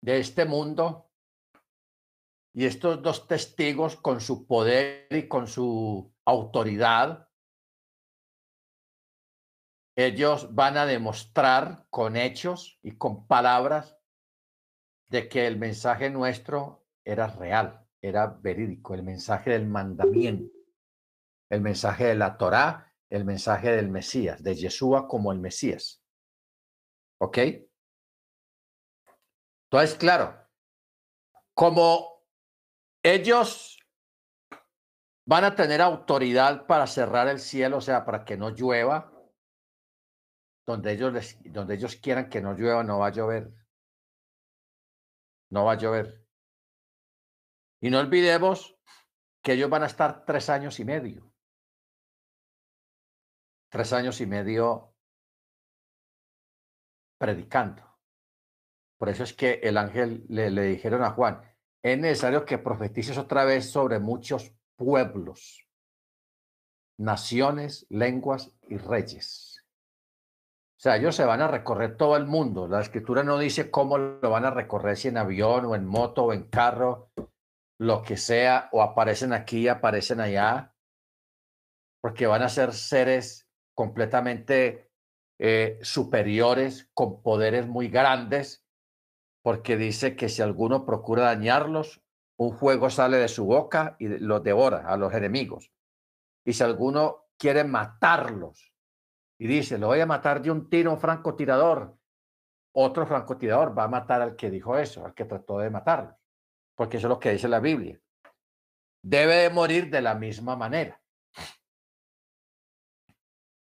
[0.02, 1.12] de este mundo.
[2.54, 7.27] Y estos dos testigos, con su poder y con su autoridad,
[9.97, 13.97] ellos van a demostrar con hechos y con palabras
[15.10, 20.55] de que el mensaje nuestro era real, era verídico, el mensaje del mandamiento,
[21.49, 26.03] el mensaje de la Torá, el mensaje del Mesías, de Yeshua como el Mesías.
[27.19, 27.39] ¿Ok?
[29.63, 30.47] Entonces, claro,
[31.55, 32.23] como
[33.01, 33.79] ellos
[35.25, 39.16] van a tener autoridad para cerrar el cielo, o sea, para que no llueva,
[40.67, 43.53] donde ellos, les, donde ellos quieran que no llueva, no va a llover.
[45.49, 46.27] No va a llover.
[47.82, 48.77] Y no olvidemos
[49.41, 51.34] que ellos van a estar tres años y medio.
[53.69, 54.93] Tres años y medio
[57.17, 57.84] predicando.
[58.97, 61.41] Por eso es que el ángel le, le dijeron a Juan,
[61.82, 65.65] es necesario que profetices otra vez sobre muchos pueblos,
[66.97, 69.57] naciones, lenguas y reyes.
[70.78, 72.68] O sea, ellos se van a recorrer todo el mundo.
[72.68, 76.26] La escritura no dice cómo lo van a recorrer, si en avión o en moto
[76.26, 77.10] o en carro,
[77.80, 80.76] lo que sea, o aparecen aquí, aparecen allá,
[82.00, 84.92] porque van a ser seres completamente
[85.40, 88.63] eh, superiores, con poderes muy grandes,
[89.44, 92.04] porque dice que si alguno procura dañarlos,
[92.40, 95.72] un fuego sale de su boca y los devora a los enemigos.
[96.46, 98.77] Y si alguno quiere matarlos,
[99.39, 101.97] y dice, lo voy a matar de un tiro, un francotirador.
[102.73, 106.17] Otro francotirador va a matar al que dijo eso, al que trató de matarlo,
[106.76, 108.00] porque eso es lo que dice la Biblia.
[109.04, 111.00] Debe de morir de la misma manera.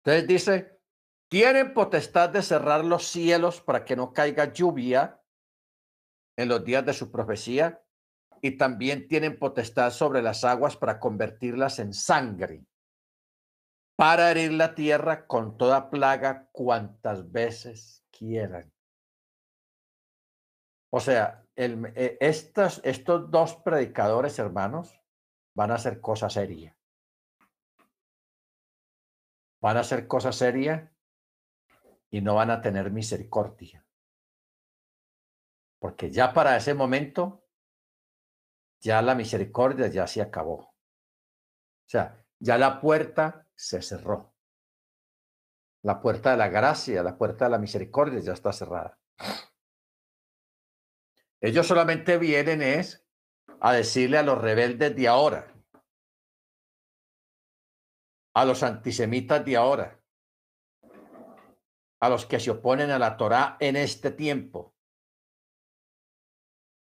[0.05, 0.81] Entonces dice,
[1.29, 5.21] tienen potestad de cerrar los cielos para que no caiga lluvia
[6.37, 7.83] en los días de su profecía
[8.41, 12.65] y también tienen potestad sobre las aguas para convertirlas en sangre
[13.97, 18.73] para herir la tierra con toda plaga cuantas veces quieran.
[20.91, 25.03] O sea, el, eh, estos, estos dos predicadores, hermanos,
[25.55, 26.77] van a hacer cosa seria.
[29.63, 30.93] Van a hacer cosa seria
[32.11, 33.85] y no van a tener misericordia.
[35.79, 37.47] Porque ya para ese momento,
[38.81, 40.57] ya la misericordia ya se acabó.
[40.57, 44.35] O sea, ya la puerta se cerró.
[45.83, 48.99] La puerta de la gracia, la puerta de la misericordia ya está cerrada.
[51.41, 53.07] Ellos solamente vienen es
[53.61, 55.55] a decirle a los rebeldes de ahora,
[58.35, 60.01] a los antisemitas de ahora,
[62.01, 64.75] a los que se oponen a la Torá en este tiempo,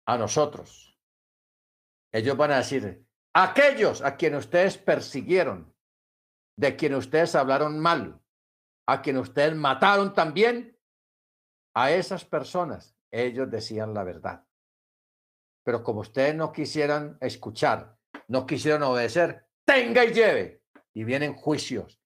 [0.06, 1.00] a nosotros.
[2.12, 5.76] Ellos van a decir, aquellos a quienes ustedes persiguieron,
[6.60, 8.20] de quien ustedes hablaron mal,
[8.86, 10.78] a quien ustedes mataron también,
[11.74, 14.44] a esas personas ellos decían la verdad.
[15.64, 20.62] Pero como ustedes no quisieran escuchar, no quisieron obedecer, tenga y lleve.
[20.94, 22.02] Y vienen juicios,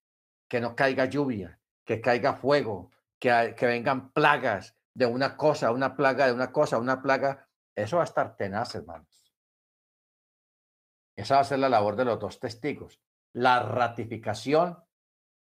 [0.47, 6.27] que no caiga lluvia, que caiga fuego, que, vengan plagas de una cosa, una plaga
[6.27, 7.49] de una cosa, una plaga.
[7.75, 9.33] Eso va a estar tenaz, hermanos.
[11.15, 13.01] Esa va a ser la labor de los dos testigos
[13.33, 14.77] la ratificación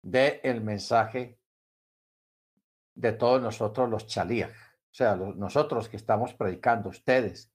[0.01, 1.39] del el mensaje
[2.95, 7.51] de todos nosotros los chalías, o sea, nosotros que estamos predicando, ustedes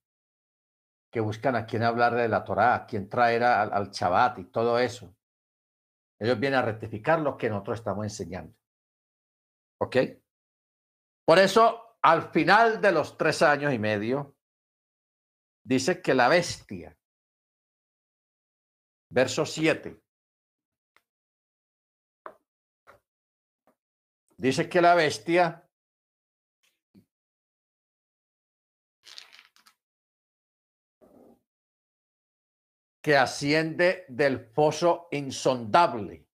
[1.11, 4.45] que buscan a quien hablar de la Torá, a quien traer al, al Shabbat y
[4.47, 5.15] todo eso.
[6.19, 8.55] Ellos vienen a rectificar lo que nosotros estamos enseñando.
[9.81, 9.97] ¿Ok?
[11.25, 14.37] Por eso, al final de los tres años y medio,
[15.63, 16.97] dice que la bestia
[19.11, 20.01] verso 7.
[24.39, 25.67] Dice que la bestia
[33.03, 36.29] que asciende del foso insondable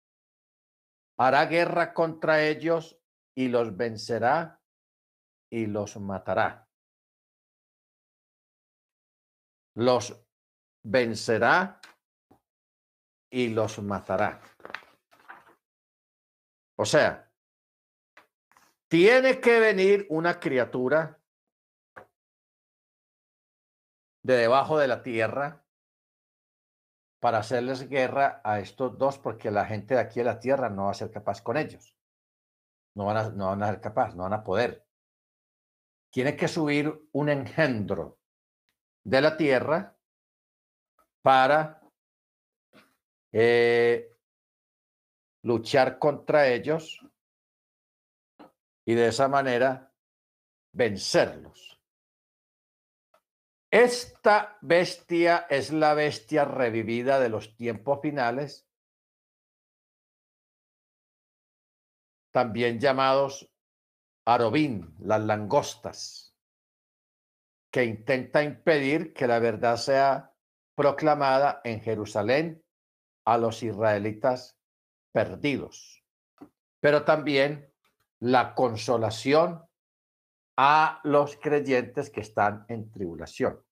[1.18, 2.98] hará guerra contra ellos
[3.36, 4.62] y los vencerá
[5.50, 6.68] y los matará.
[9.74, 10.24] Los
[10.82, 11.80] vencerá
[13.30, 14.40] y los matará.
[16.78, 17.29] O sea,
[18.90, 21.20] tiene que venir una criatura
[24.24, 25.64] de debajo de la tierra
[27.20, 30.86] para hacerles guerra a estos dos, porque la gente de aquí de la tierra no
[30.86, 31.94] va a ser capaz con ellos.
[32.96, 34.84] No van a, no van a ser capaz, no van a poder.
[36.10, 38.18] Tiene que subir un engendro
[39.04, 39.96] de la tierra
[41.22, 41.80] para
[43.30, 44.16] eh,
[45.42, 47.00] luchar contra ellos
[48.84, 49.92] y de esa manera
[50.72, 51.80] vencerlos.
[53.70, 58.68] Esta bestia es la bestia revivida de los tiempos finales,
[62.32, 63.48] también llamados
[64.26, 66.36] Arobín, las langostas,
[67.72, 70.34] que intenta impedir que la verdad sea
[70.74, 72.64] proclamada en Jerusalén
[73.24, 74.58] a los israelitas
[75.12, 76.04] perdidos,
[76.80, 77.69] pero también
[78.20, 79.66] la consolación
[80.56, 83.64] a los creyentes que están en tribulación.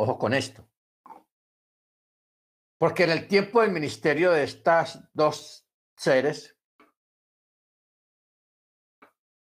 [0.00, 0.68] Ojo con esto.
[2.78, 6.57] Porque en el tiempo del ministerio de estas dos seres,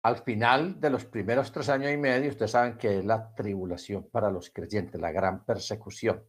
[0.05, 4.07] al final de los primeros tres años y medio, ustedes saben que es la tribulación
[4.11, 6.23] para los creyentes, la gran persecución.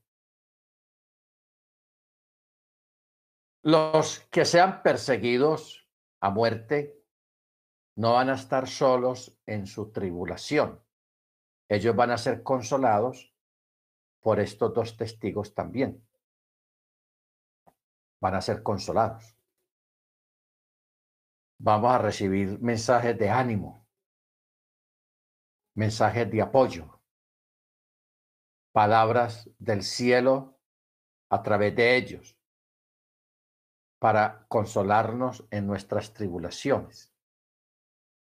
[3.62, 5.86] Los que sean perseguidos
[6.20, 7.04] a muerte
[7.96, 10.82] no van a estar solos en su tribulación.
[11.68, 13.34] Ellos van a ser consolados
[14.20, 16.02] por estos dos testigos también.
[18.22, 19.35] Van a ser consolados.
[21.58, 23.86] Vamos a recibir mensajes de ánimo,
[25.74, 27.00] mensajes de apoyo,
[28.72, 30.60] palabras del cielo
[31.30, 32.36] a través de ellos
[33.98, 37.12] para consolarnos en nuestras tribulaciones.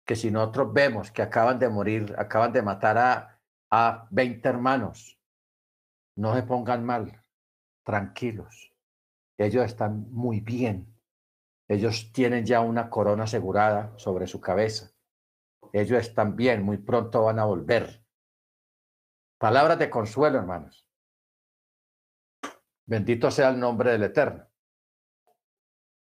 [0.04, 5.18] Que si nosotros vemos que acaban de morir, acaban de matar a, a 20 hermanos,
[6.16, 7.24] no se pongan mal,
[7.82, 8.74] tranquilos.
[9.38, 10.91] Ellos están muy bien.
[11.72, 14.92] Ellos tienen ya una corona asegurada sobre su cabeza.
[15.72, 16.02] Ellos
[16.36, 18.04] bien, muy pronto van a volver.
[19.38, 20.86] Palabras de consuelo, hermanos.
[22.84, 24.46] Bendito sea el nombre del Eterno.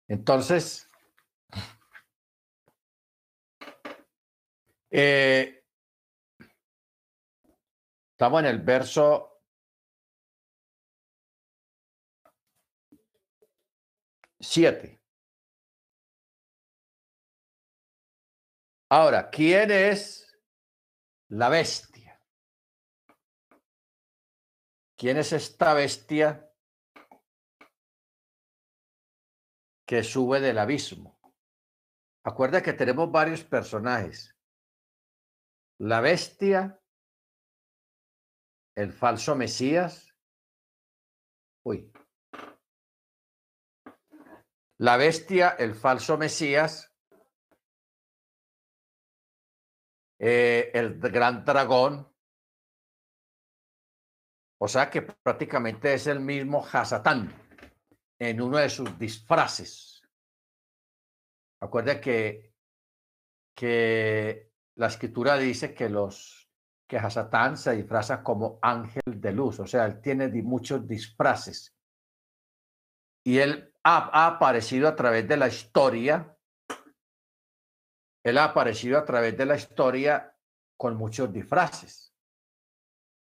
[0.07, 0.89] Entonces,
[4.89, 5.65] eh,
[8.13, 9.43] estamos en el verso
[14.39, 14.96] siete.
[18.89, 20.27] Ahora, ¿quién es
[21.29, 22.21] la bestia?
[24.97, 26.47] ¿Quién es esta bestia
[29.87, 31.19] que sube del abismo.
[32.25, 34.37] Acuerda que tenemos varios personajes.
[35.79, 36.83] La bestia,
[38.75, 40.13] el falso Mesías.
[41.65, 41.93] Uy.
[44.79, 46.93] La bestia, el falso Mesías,
[50.19, 52.09] eh, el gran dragón.
[54.59, 57.33] O sea que prácticamente es el mismo Hasatán
[58.19, 60.03] en uno de sus disfraces.
[61.61, 62.55] Acuerda que,
[63.55, 66.51] que la escritura dice que los
[66.89, 71.75] que Hasatán se disfraza como ángel de luz, o sea, él tiene muchos disfraces.
[73.25, 76.36] Y él ha, ha aparecido a través de la historia,
[78.27, 80.35] él ha aparecido a través de la historia
[80.77, 82.13] con muchos disfraces.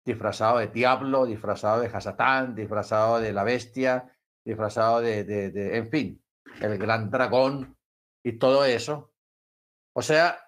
[0.03, 4.11] Disfrazado de diablo, disfrazado de Hasatán, disfrazado de la bestia,
[4.43, 6.23] disfrazado de, de, de, en fin,
[6.59, 7.77] el gran dragón
[8.23, 9.13] y todo eso.
[9.93, 10.39] O sea,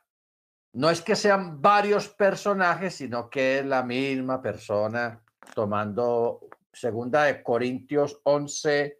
[0.74, 7.44] no es que sean varios personajes, sino que es la misma persona tomando segunda de
[7.44, 8.97] Corintios 11.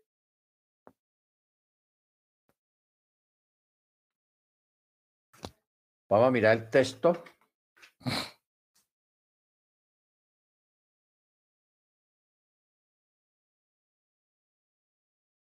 [6.10, 7.24] Vamos a mirar el texto.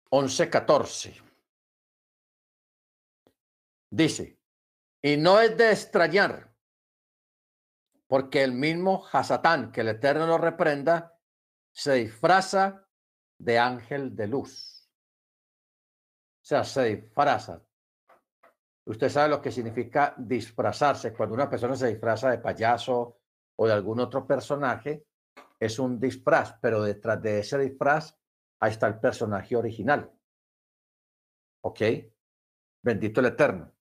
[0.10, 1.22] Once, catorce.
[3.90, 4.40] Dice,
[5.02, 6.56] y no es de extrañar,
[8.08, 11.20] porque el mismo Hasatán, que el Eterno lo reprenda,
[11.72, 12.88] se disfraza
[13.38, 14.90] de ángel de luz.
[16.42, 17.66] O sea, se disfraza.
[18.86, 21.14] Usted sabe lo que significa disfrazarse.
[21.14, 23.20] Cuando una persona se disfraza de payaso
[23.56, 25.06] o de algún otro personaje,
[25.60, 28.18] es un disfraz, pero detrás de ese disfraz,
[28.60, 30.12] ahí está el personaje original.
[31.62, 31.82] ¿Ok?
[32.84, 33.74] Bendito el Eterno.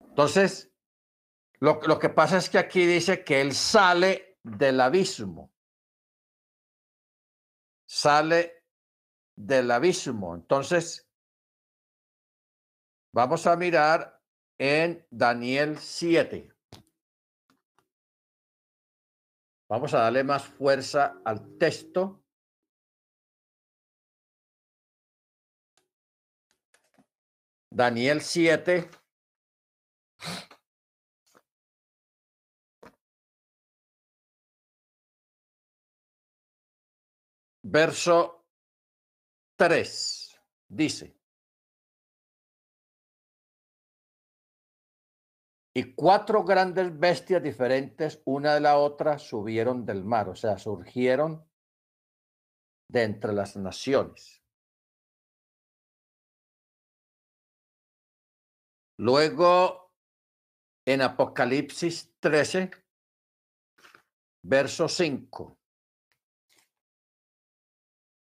[0.00, 0.72] Entonces,
[1.60, 5.52] lo, lo que pasa es que aquí dice que él sale del abismo.
[7.88, 8.64] Sale
[9.36, 10.34] del abismo.
[10.34, 11.08] Entonces,
[13.12, 14.15] vamos a mirar
[14.58, 16.52] en Daniel 7.
[19.68, 22.22] Vamos a darle más fuerza al texto.
[27.70, 28.88] Daniel 7.
[37.68, 38.46] Verso
[39.56, 41.16] 3 dice,
[45.76, 51.46] y cuatro grandes bestias diferentes, una de la otra, subieron del mar, o sea, surgieron
[52.90, 54.42] de entre las naciones.
[58.98, 59.92] Luego,
[60.86, 62.70] en Apocalipsis 13,
[64.44, 65.58] verso 5,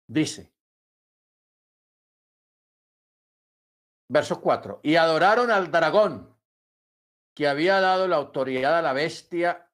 [0.09, 0.51] dice,
[4.09, 6.37] verso 4, y adoraron al dragón
[7.39, 9.71] que había dado la autoridad a la bestia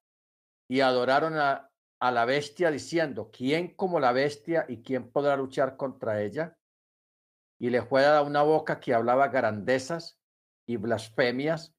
[0.70, 5.76] y adoraron a, a la bestia diciendo, ¿quién como la bestia y quién podrá luchar
[5.76, 6.60] contra ella?
[7.58, 10.22] Y le fue dada una boca que hablaba grandezas
[10.68, 11.74] y blasfemias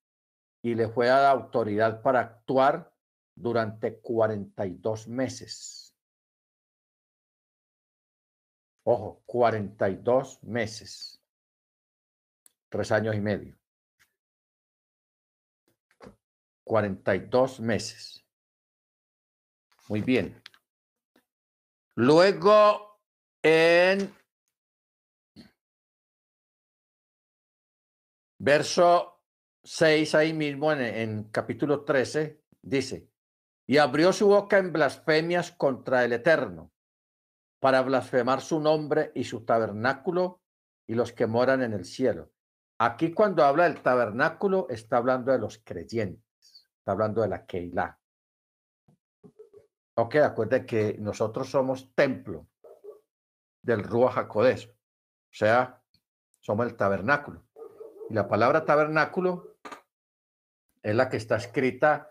[0.60, 2.92] y le fue dada autoridad para actuar
[3.36, 5.94] durante 42 meses.
[8.82, 11.22] Ojo, 42 meses.
[12.70, 13.56] Tres años y medio.
[16.66, 18.26] 42 meses.
[19.88, 20.42] Muy bien.
[21.94, 23.00] Luego,
[23.40, 24.12] en
[28.38, 29.22] verso
[29.62, 33.08] 6, ahí mismo, en, en, capítulo 13, dice,
[33.68, 36.72] y abrió su boca en blasfemias contra el Eterno,
[37.60, 40.42] para blasfemar su nombre y su tabernáculo
[40.88, 42.32] y los que moran en el cielo.
[42.78, 46.25] Aquí cuando habla del tabernáculo, está hablando de los creyentes,
[46.86, 47.98] está hablando de la Keilah.
[49.96, 52.46] Ok, acuérdense que nosotros somos templo
[53.60, 54.44] del Ruach o
[55.32, 55.82] sea,
[56.38, 57.44] somos el tabernáculo.
[58.08, 59.56] Y la palabra tabernáculo
[60.80, 62.08] es la que está escrita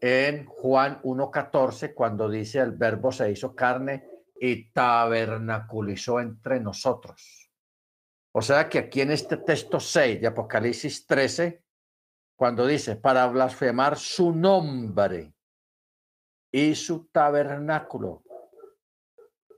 [0.00, 4.08] en Juan 1.14 cuando dice el verbo se hizo carne
[4.40, 7.48] y tabernaculizó entre nosotros.
[8.32, 11.62] O sea que aquí en este texto 6 de Apocalipsis 13,
[12.40, 15.34] cuando dice para blasfemar su nombre
[16.50, 18.24] y su tabernáculo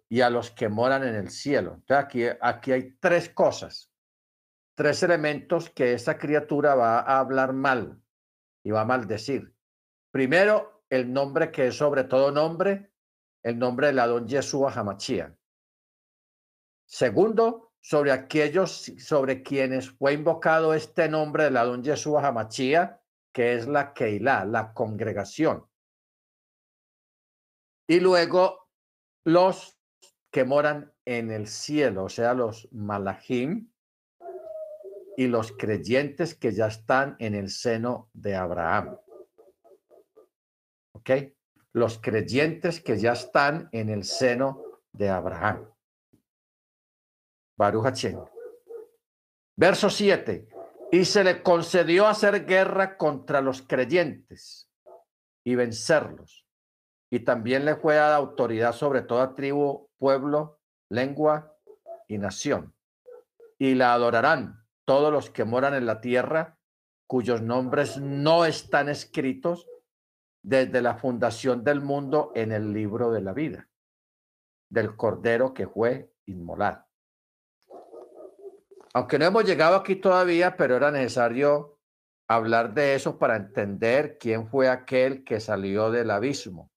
[0.08, 1.80] y a los que moran en el cielo.
[1.88, 3.92] Aquí, aquí hay tres cosas
[4.74, 8.02] tres elementos que esa criatura va a hablar mal
[8.64, 9.54] y va a maldecir.
[10.10, 12.90] Primero, el nombre que es sobre todo nombre,
[13.44, 15.36] el nombre de la don Yeshua Hamachía.
[16.84, 23.02] Segundo, sobre aquellos sobre quienes fue invocado este nombre de la don Yeshua Hamachía,
[23.32, 25.66] que es la Keilah, la congregación.
[27.88, 28.70] Y luego
[29.24, 29.78] los
[30.30, 33.70] que moran en el cielo, o sea, los malachim,
[35.16, 38.96] y los creyentes que ya están en el seno de Abraham.
[40.92, 41.10] ¿Ok?
[41.72, 44.62] Los creyentes que ya están en el seno
[44.92, 45.71] de Abraham.
[47.56, 47.86] Baruch
[49.56, 50.48] Verso 7.
[50.90, 54.70] Y se le concedió hacer guerra contra los creyentes
[55.44, 56.46] y vencerlos.
[57.10, 61.56] Y también le fue dada autoridad sobre toda tribu, pueblo, lengua
[62.08, 62.74] y nación.
[63.58, 66.58] Y la adorarán todos los que moran en la tierra,
[67.06, 69.68] cuyos nombres no están escritos
[70.42, 73.68] desde la fundación del mundo en el libro de la vida,
[74.68, 76.84] del cordero que fue inmolado.
[78.94, 81.78] Aunque no hemos llegado aquí todavía, pero era necesario
[82.28, 86.70] hablar de eso para entender quién fue aquel que salió del abismo.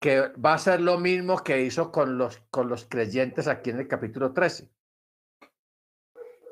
[0.00, 3.80] Que va a ser lo mismo que hizo con los, con los creyentes aquí en
[3.80, 4.70] el capítulo 13.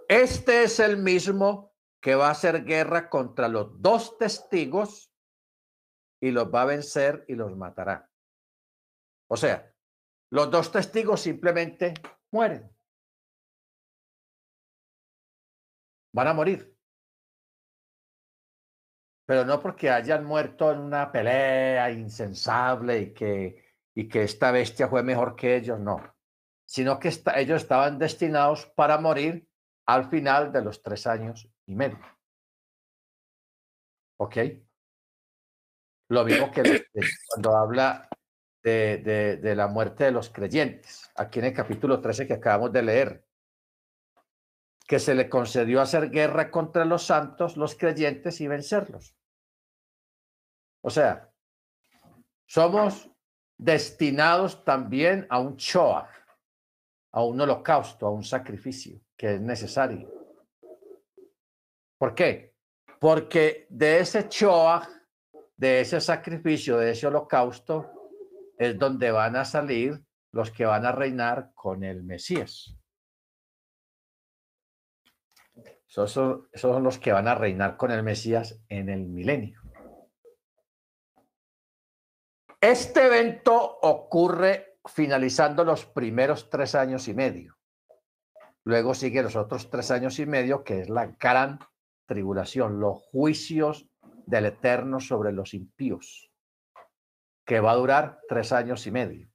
[0.08, 5.10] Este es el mismo que va a hacer guerra contra los dos testigos
[6.20, 8.10] y los va a vencer y los matará.
[9.30, 9.74] O sea,
[10.30, 11.94] los dos testigos simplemente
[12.30, 12.73] mueren.
[16.14, 16.72] Van a morir.
[19.26, 24.88] Pero no porque hayan muerto en una pelea insensable y que, y que esta bestia
[24.88, 26.14] fue mejor que ellos, no.
[26.66, 29.48] Sino que ellos estaban destinados para morir
[29.86, 31.98] al final de los tres años y medio.
[34.18, 34.36] ¿Ok?
[36.10, 36.86] Lo mismo que
[37.28, 38.08] cuando habla
[38.62, 42.72] de, de, de, la muerte de los creyentes, aquí en el capítulo 13 que acabamos
[42.72, 43.23] de leer
[44.86, 49.16] que se le concedió hacer guerra contra los santos, los creyentes y vencerlos.
[50.82, 51.32] O sea,
[52.46, 53.10] somos
[53.56, 56.08] destinados también a un shoah,
[57.12, 60.12] a un holocausto, a un sacrificio que es necesario.
[61.96, 62.54] ¿Por qué?
[63.00, 64.86] Porque de ese shoah,
[65.56, 67.90] de ese sacrificio, de ese holocausto,
[68.58, 72.76] es donde van a salir los que van a reinar con el Mesías.
[75.94, 76.10] Esos
[76.54, 79.60] son, los que van a reinar con el Mesías en el milenio.
[82.60, 87.56] Este evento ocurre finalizando los primeros tres años y medio.
[88.64, 91.60] Luego sigue los otros tres años y medio, que es la gran
[92.06, 93.88] tribulación, los juicios
[94.26, 96.28] del Eterno sobre los impíos,
[97.46, 99.30] que va a durar tres años y medio.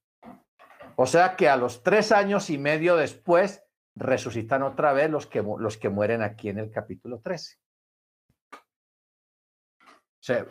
[0.97, 3.64] O sea que a los tres años y medio después
[4.00, 7.58] resucitan otra vez los que, los que mueren aquí en el capítulo 13.
[8.54, 10.45] O sea,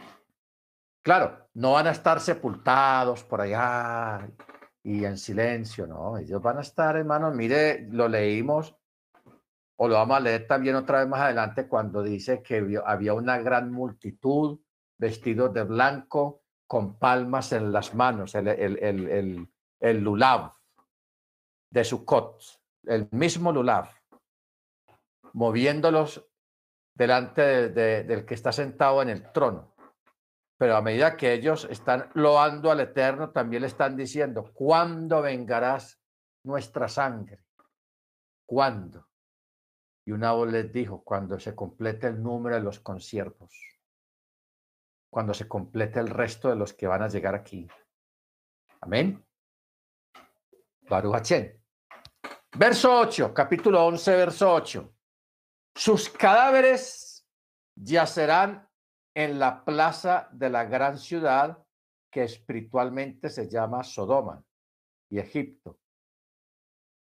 [1.03, 4.28] claro, no van a estar sepultados por allá
[4.82, 8.76] y en silencio, no, ellos van a estar, hermanos, mire, lo leímos
[9.76, 13.38] o lo vamos a leer también otra vez más adelante cuando dice que había una
[13.38, 14.61] gran multitud
[14.99, 19.49] vestidos de blanco con palmas en las manos, el, el, el,
[19.80, 20.53] el, lulav
[21.70, 22.57] de Sukkot
[22.89, 23.91] el mismo Lulav,
[25.34, 26.26] moviéndolos
[26.95, 29.74] delante del que está sentado en el trono.
[30.57, 36.01] Pero a medida que ellos están loando al Eterno, también le están diciendo, ¿cuándo vengarás
[36.43, 37.45] nuestra sangre?
[38.45, 39.07] ¿Cuándo?
[40.05, 43.53] Y una voz les dijo, cuando se complete el número de los conciertos,
[45.11, 47.68] cuando se complete el resto de los que van a llegar aquí.
[48.80, 49.24] Amén.
[50.89, 51.30] Baruch
[52.57, 54.94] Verso 8, capítulo 11, verso 8.
[55.74, 57.28] Sus cadáveres
[57.74, 58.66] yacerán
[59.14, 61.62] en la plaza de la gran ciudad
[62.11, 64.42] que espiritualmente se llama Sodoma
[65.11, 65.78] y Egipto,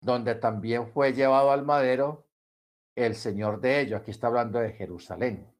[0.01, 2.28] donde también fue llevado al madero
[2.95, 4.01] el Señor de ellos.
[4.01, 5.53] Aquí está hablando de Jerusalén.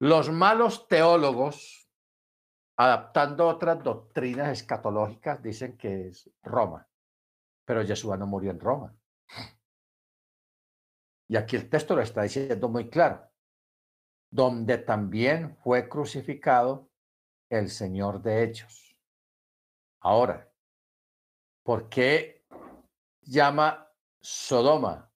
[0.00, 1.88] Los malos teólogos,
[2.76, 6.88] adaptando otras doctrinas escatológicas, dicen que es Roma.
[7.68, 8.96] Pero Yeshua no murió en Roma.
[11.28, 13.30] Y aquí el texto lo está diciendo muy claro,
[14.32, 16.90] donde también fue crucificado
[17.50, 18.96] el Señor de Hechos.
[20.00, 20.50] Ahora,
[21.62, 22.46] ¿por qué
[23.20, 25.12] llama Sodoma?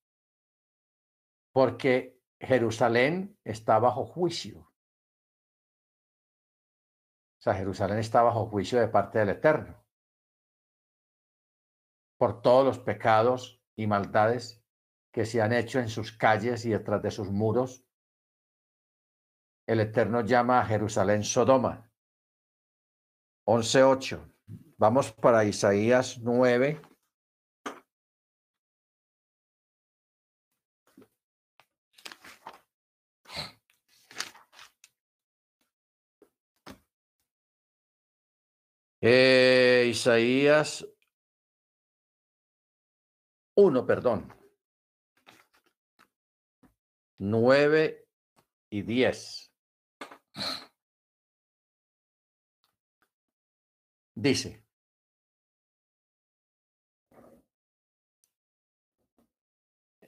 [1.54, 4.60] Porque Jerusalén está bajo juicio.
[7.38, 9.81] O sea, Jerusalén está bajo juicio de parte del Eterno
[12.22, 14.62] por todos los pecados y maldades
[15.12, 17.84] que se han hecho en sus calles y detrás de sus muros.
[19.66, 21.90] El Eterno llama a Jerusalén Sodoma.
[23.44, 24.20] 11.8.
[24.78, 26.80] Vamos para Isaías 9.
[39.00, 40.86] Eh, Isaías
[43.54, 44.32] uno, perdón.
[47.18, 48.08] Nueve
[48.70, 49.52] y diez.
[54.14, 54.64] Dice.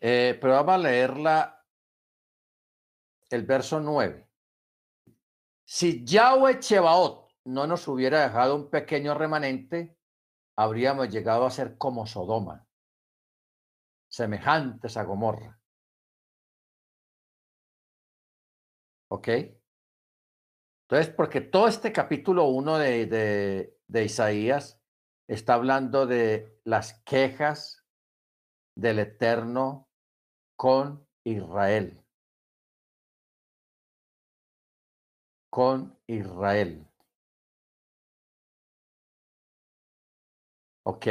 [0.00, 1.66] Eh, pero vamos a leerla
[3.30, 4.28] el verso nueve.
[5.64, 9.96] Si Yahweh Chebaot no nos hubiera dejado un pequeño remanente,
[10.56, 12.63] habríamos llegado a ser como Sodoma
[14.14, 15.58] semejantes a Gomorra.
[19.10, 19.28] ¿Ok?
[20.86, 24.80] Entonces, porque todo este capítulo 1 de, de, de Isaías
[25.26, 27.84] está hablando de las quejas
[28.76, 29.88] del Eterno
[30.56, 32.04] con Israel.
[35.50, 36.86] Con Israel.
[40.84, 41.06] ¿Ok?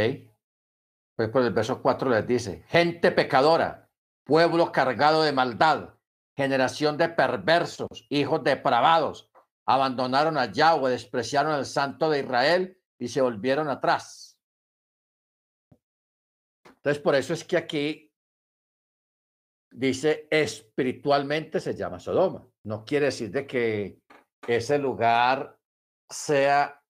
[1.16, 3.89] Pues por el verso 4 les dice, gente pecadora,
[4.24, 5.93] pueblo cargado de maldad,
[6.36, 9.30] generación de perversos, hijos depravados,
[9.66, 14.39] abandonaron a Yahweh, despreciaron al Santo de Israel y se volvieron atrás.
[16.66, 18.11] Entonces, por eso es que aquí
[19.72, 22.47] dice espiritualmente se llama Sodoma.
[22.64, 23.99] No quiere decir de que
[24.47, 25.57] ese lugar
[26.09, 26.82] sea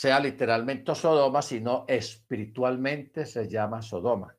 [0.00, 4.34] sea literalmente Sodoma, sino espiritualmente se llama Sodoma.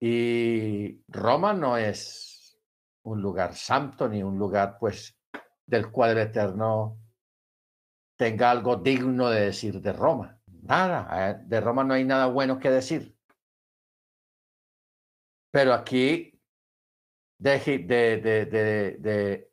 [0.00, 2.56] Y Roma no es
[3.02, 5.18] un lugar santo ni un lugar pues
[5.66, 6.96] del cual el Eterno
[8.16, 10.40] tenga algo digno de decir de Roma.
[10.46, 13.18] Nada, de Roma no hay nada bueno que decir.
[15.50, 16.40] Pero aquí
[17.40, 19.52] de, de, de, de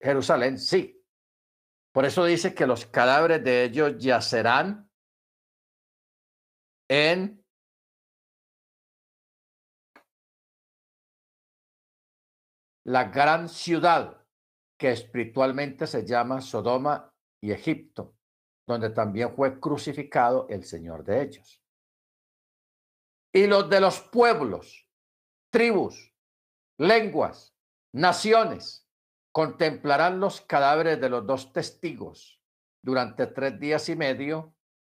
[0.00, 0.99] Jerusalén sí,
[1.92, 4.90] por eso dice que los cadáveres de ellos yacerán
[6.88, 7.44] en
[12.84, 14.26] la gran ciudad
[14.78, 17.12] que espiritualmente se llama Sodoma
[17.42, 18.16] y Egipto,
[18.66, 21.62] donde también fue crucificado el Señor de ellos.
[23.32, 24.88] Y los de los pueblos,
[25.52, 26.12] tribus,
[26.78, 27.54] lenguas,
[27.92, 28.88] naciones,
[29.32, 32.40] contemplarán los cadáveres de los dos testigos
[32.82, 34.54] durante tres días y medio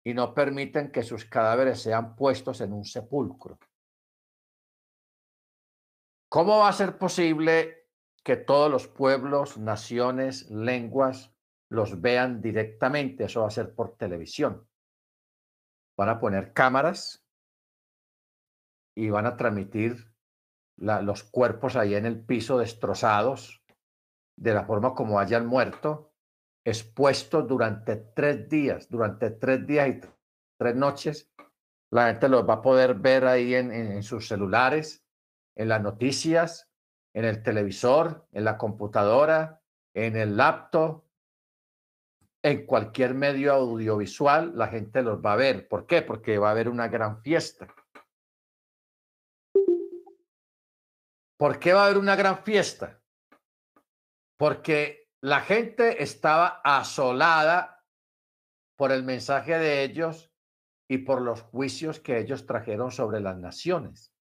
[0.05, 3.59] y no permiten que sus cadáveres sean puestos en un sepulcro.
[6.28, 7.89] ¿Cómo va a ser posible
[8.22, 11.35] que todos los pueblos, naciones, lenguas
[11.68, 13.24] los vean directamente?
[13.24, 14.68] Eso va a ser por televisión.
[15.97, 17.26] Van a poner cámaras
[18.95, 20.14] y van a transmitir
[20.76, 23.59] los cuerpos ahí en el piso destrozados
[24.41, 26.14] de la forma como hayan muerto,
[26.64, 30.01] expuestos durante tres días, durante tres días y
[30.59, 31.30] tres noches.
[31.91, 35.05] La gente los va a poder ver ahí en, en sus celulares,
[35.57, 36.70] en las noticias,
[37.12, 39.61] en el televisor, en la computadora,
[39.95, 41.05] en el laptop,
[42.43, 45.68] en cualquier medio audiovisual, la gente los va a ver.
[45.68, 46.01] ¿Por qué?
[46.01, 47.68] Porque va a haber una gran fiesta.
[51.36, 52.99] ¿Por qué va a haber una gran fiesta?
[54.41, 57.84] Porque la gente estaba asolada
[58.74, 60.32] por el mensaje de ellos
[60.88, 64.14] y por los juicios que ellos trajeron sobre las naciones.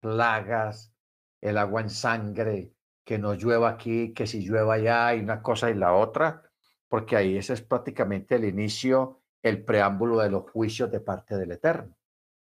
[0.00, 0.94] Plagas,
[1.42, 2.72] el agua en sangre,
[3.04, 6.50] que no llueva aquí, que si llueva allá, y una cosa y la otra,
[6.88, 11.52] porque ahí ese es prácticamente el inicio, el preámbulo de los juicios de parte del
[11.52, 11.94] Eterno.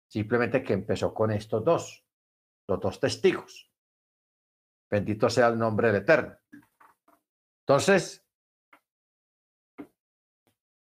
[0.07, 2.05] Simplemente que empezó con estos dos,
[2.69, 3.73] los dos testigos.
[4.91, 6.37] Bendito sea el nombre del Eterno.
[7.69, 8.25] Entonces,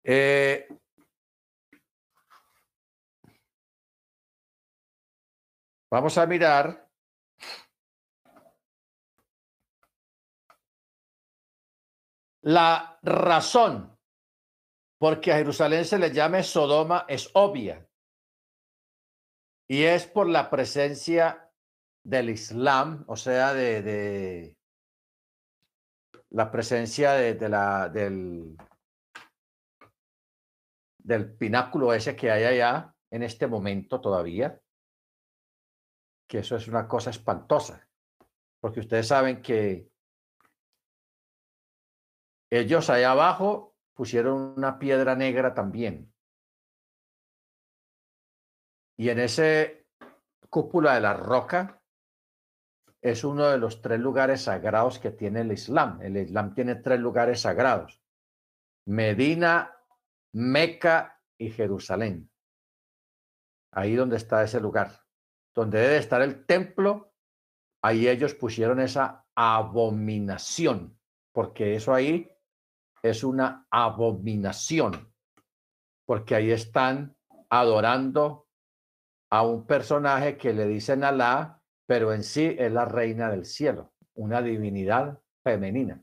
[0.06, 0.66] eh,
[5.92, 6.90] vamos a mirar
[12.44, 14.00] la razón
[15.02, 17.86] porque a Jerusalén se le llame Sodoma es obvia
[19.68, 21.52] y es por la presencia
[22.06, 24.56] del Islam, o sea, de
[26.32, 28.56] la presencia de, la, del,
[30.98, 34.62] del pináculo ese que hay allá en este momento todavía,
[36.28, 37.88] que eso es una cosa espantosa,
[38.62, 39.90] porque ustedes saben que
[42.52, 46.14] ellos allá abajo pusieron una piedra negra también.
[48.98, 49.88] Y en ese
[50.50, 51.79] cúpula de la roca
[53.02, 56.02] es uno de los tres lugares sagrados que tiene el Islam.
[56.02, 58.02] El Islam tiene tres lugares sagrados.
[58.86, 59.76] Medina,
[60.34, 62.30] Meca y Jerusalén.
[63.72, 65.06] Ahí donde está ese lugar.
[65.56, 67.14] Donde debe estar el templo,
[67.82, 71.00] ahí ellos pusieron esa abominación,
[71.32, 72.30] porque eso ahí
[73.02, 75.14] es una abominación,
[76.06, 77.16] porque ahí están
[77.50, 78.48] adorando
[79.32, 81.59] a un personaje que le dicen Alá
[81.90, 86.00] pero en sí es la reina del cielo, una divinidad femenina.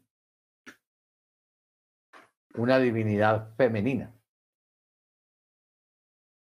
[2.57, 4.13] Una divinidad femenina.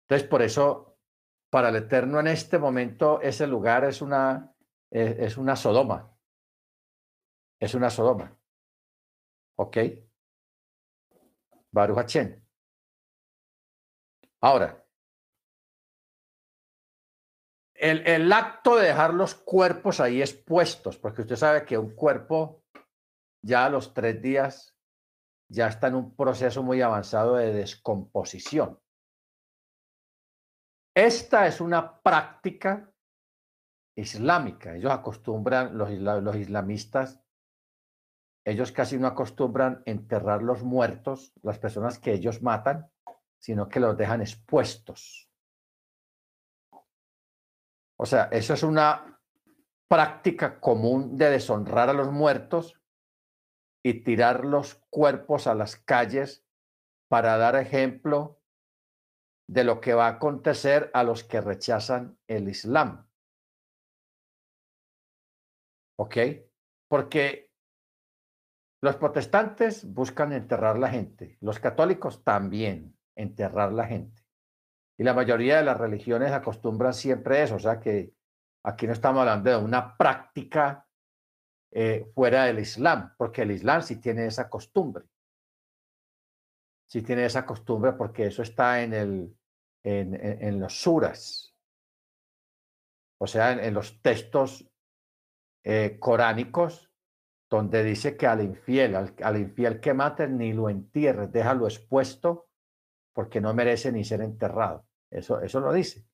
[0.01, 0.97] Entonces, por eso,
[1.51, 4.51] para el Eterno en este momento, ese lugar es una,
[4.89, 6.17] es, es una Sodoma.
[7.59, 8.35] Es una Sodoma.
[9.57, 9.77] ¿Ok?
[11.71, 12.43] Baruch Hachén.
[14.41, 14.84] Ahora,
[17.75, 22.63] el, el, acto de dejar los cuerpos ahí expuestos, porque usted sabe que un cuerpo
[23.43, 24.75] ya a los tres días
[25.49, 28.79] ya está en un proceso muy avanzado de descomposición.
[30.95, 32.91] Esta es una práctica
[33.97, 34.75] islámica.
[34.75, 37.21] Ellos acostumbran, los, los islamistas,
[38.45, 42.89] ellos casi no acostumbran enterrar los muertos, las personas que ellos matan,
[43.39, 45.24] sino que los dejan expuestos.
[47.97, 49.21] O sea, eso es una
[49.87, 52.79] práctica común de deshonrar a los muertos
[53.83, 56.43] y tirar los cuerpos a las calles
[57.07, 58.41] para dar ejemplo
[59.47, 63.07] de lo que va a acontecer a los que rechazan el Islam.
[65.97, 66.17] ¿Ok?
[66.89, 67.53] Porque
[68.81, 74.24] los protestantes buscan enterrar la gente, los católicos también enterrar la gente.
[74.97, 78.13] Y la mayoría de las religiones acostumbran siempre eso, o sea que
[78.63, 80.87] aquí no estamos hablando de una práctica
[81.71, 85.05] eh, fuera del Islam, porque el Islam sí tiene esa costumbre.
[86.87, 89.37] Sí tiene esa costumbre porque eso está en, el,
[89.83, 91.53] en, los suras,
[93.19, 94.69] o sea, en, los textos
[95.63, 96.91] eh, coránicos,
[97.49, 102.49] donde dice que al infiel, al, infiel que maten ni lo entierres, déjalo expuesto
[103.13, 104.84] porque no merece ni ser enterrado.
[105.11, 106.05] Eso, eso lo dice.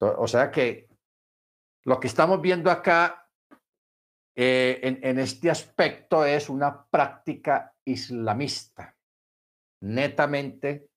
[0.00, 0.88] O sea que
[1.84, 3.28] lo que estamos viendo acá
[4.34, 8.96] eh, en, en este aspecto es una práctica islamista,
[9.82, 10.90] netamente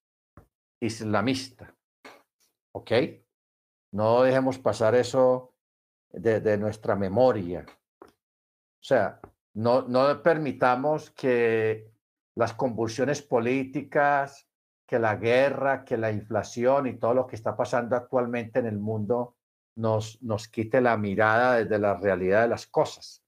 [0.81, 1.73] islamista.
[2.73, 2.91] ¿Ok?
[3.93, 5.55] No dejemos pasar eso
[6.09, 7.65] de, de, nuestra memoria.
[8.01, 9.19] O sea,
[9.53, 11.91] no, no permitamos que
[12.35, 14.46] las convulsiones políticas,
[14.87, 18.79] que la guerra, que la inflación y todo lo que está pasando actualmente en el
[18.79, 19.35] mundo
[19.75, 23.23] nos, nos quite la mirada desde la realidad de las cosas.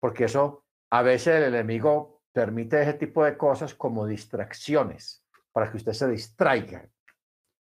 [0.00, 5.76] Porque eso, a veces el enemigo permite ese tipo de cosas como distracciones para que
[5.78, 6.88] usted se distraiga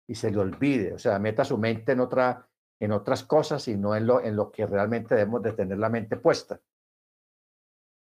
[0.06, 2.46] y se le olvide, o sea, meta su mente en, otra,
[2.78, 5.88] en otras cosas y no en lo, en lo que realmente debemos de tener la
[5.88, 6.60] mente puesta.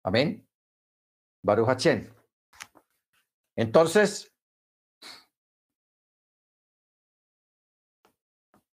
[0.04, 0.48] Amén.
[1.42, 2.14] Baruch Hachén.
[3.56, 4.35] Entonces,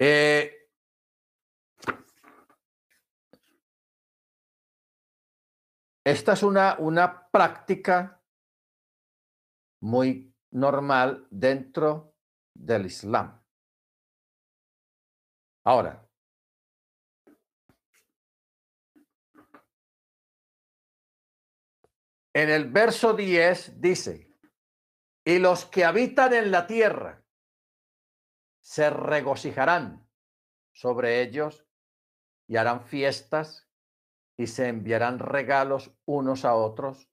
[0.03, 0.66] Eh,
[6.07, 8.24] esta es una, una práctica
[9.82, 12.14] muy normal dentro
[12.55, 13.44] del Islam.
[15.64, 16.09] Ahora,
[22.32, 24.34] en el verso 10 dice,
[25.26, 27.20] y los que habitan en la tierra,
[28.71, 30.09] se regocijarán
[30.73, 31.66] sobre ellos
[32.47, 33.68] y harán fiestas
[34.39, 37.11] y se enviarán regalos unos a otros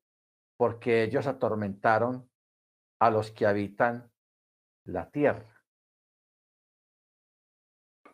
[0.56, 2.30] porque ellos atormentaron
[3.00, 4.14] a los que habitan
[4.86, 5.66] la tierra.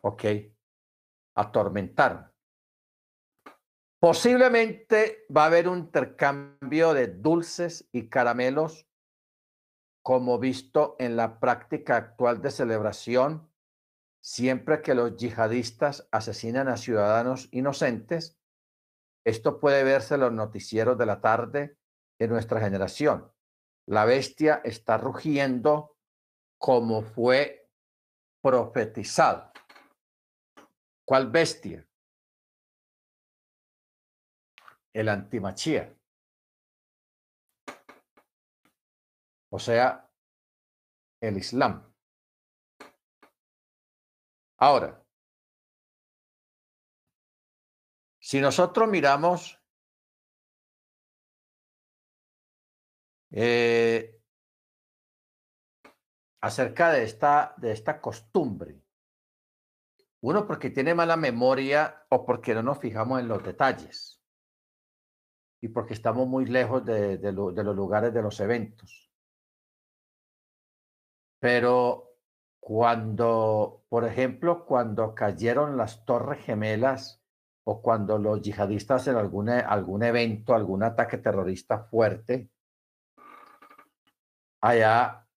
[0.00, 0.24] Ok,
[1.36, 2.32] atormentaron.
[4.00, 8.88] Posiblemente va a haber un intercambio de dulces y caramelos
[10.04, 13.50] como visto en la práctica actual de celebración,
[14.22, 18.38] siempre que los yihadistas asesinan a ciudadanos inocentes,
[19.24, 21.78] esto puede verse en los noticieros de la tarde
[22.18, 23.32] en nuestra generación.
[23.86, 25.96] La bestia está rugiendo
[26.58, 27.70] como fue
[28.42, 29.52] profetizado.
[31.06, 31.88] ¿Cuál bestia?
[34.92, 35.96] El antimachía.
[39.54, 40.10] O sea,
[41.20, 41.94] el Islam.
[44.56, 45.00] Ahora,
[48.18, 49.62] si nosotros miramos
[53.30, 54.20] eh,
[56.40, 58.82] acerca de esta, de esta costumbre,
[60.22, 64.20] uno porque tiene mala memoria o porque no nos fijamos en los detalles
[65.60, 69.13] y porque estamos muy lejos de, lo, de los lugares de los eventos.
[71.44, 72.16] Pero
[72.58, 77.22] cuando, por ejemplo, cuando cayeron las torres gemelas
[77.64, 82.48] o cuando los yihadistas en algún, algún evento, algún ataque terrorista fuerte,
[84.62, 85.28] allá,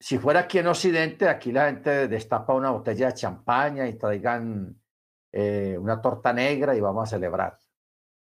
[0.00, 4.76] si fuera aquí en Occidente, aquí la gente destapa una botella de champaña y traigan
[5.30, 7.56] eh, una torta negra y vamos a celebrar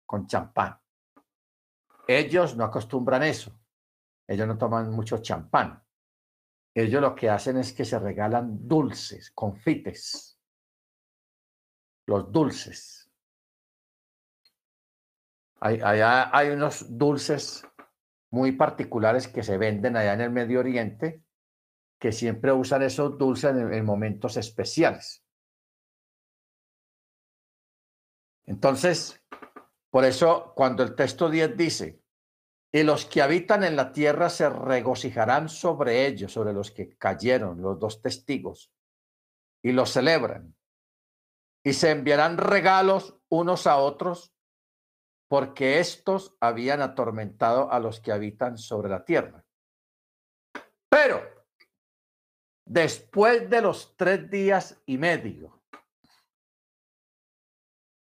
[0.05, 0.77] con champán.
[2.05, 3.57] Ellos no acostumbran eso.
[4.27, 5.86] Ellos no toman mucho champán.
[6.77, 10.39] Ellos lo que hacen es que se regalan dulces, confites.
[12.05, 13.11] Los dulces.
[15.59, 17.65] Hay, allá hay unos dulces
[18.29, 21.23] muy particulares que se venden allá en el Medio Oriente,
[21.99, 25.25] que siempre usan esos dulces en momentos especiales.
[28.45, 29.19] Entonces,
[29.89, 32.03] por eso cuando el texto 10 dice,
[32.71, 37.61] y los que habitan en la tierra se regocijarán sobre ellos, sobre los que cayeron,
[37.61, 38.71] los dos testigos,
[39.63, 40.55] y los celebran.
[41.63, 44.33] Y se enviarán regalos unos a otros,
[45.29, 49.43] porque estos habían atormentado a los que habitan sobre la tierra.
[50.89, 51.21] Pero
[52.65, 55.61] después de los tres días y medio,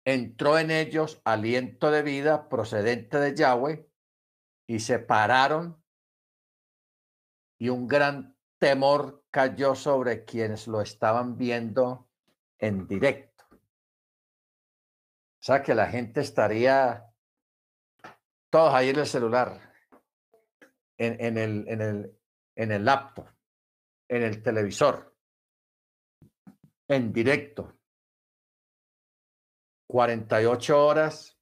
[0.05, 3.86] entró en ellos aliento de vida procedente de Yahweh
[4.67, 5.81] y se pararon
[7.57, 12.09] y un gran temor cayó sobre quienes lo estaban viendo
[12.59, 13.45] en directo.
[13.49, 17.05] O sea que la gente estaría
[18.49, 19.73] todos ahí en el celular,
[20.97, 22.19] en, en, el, en, el,
[22.55, 23.27] en el laptop,
[24.09, 25.15] en el televisor,
[26.87, 27.73] en directo.
[29.89, 31.36] 48 horas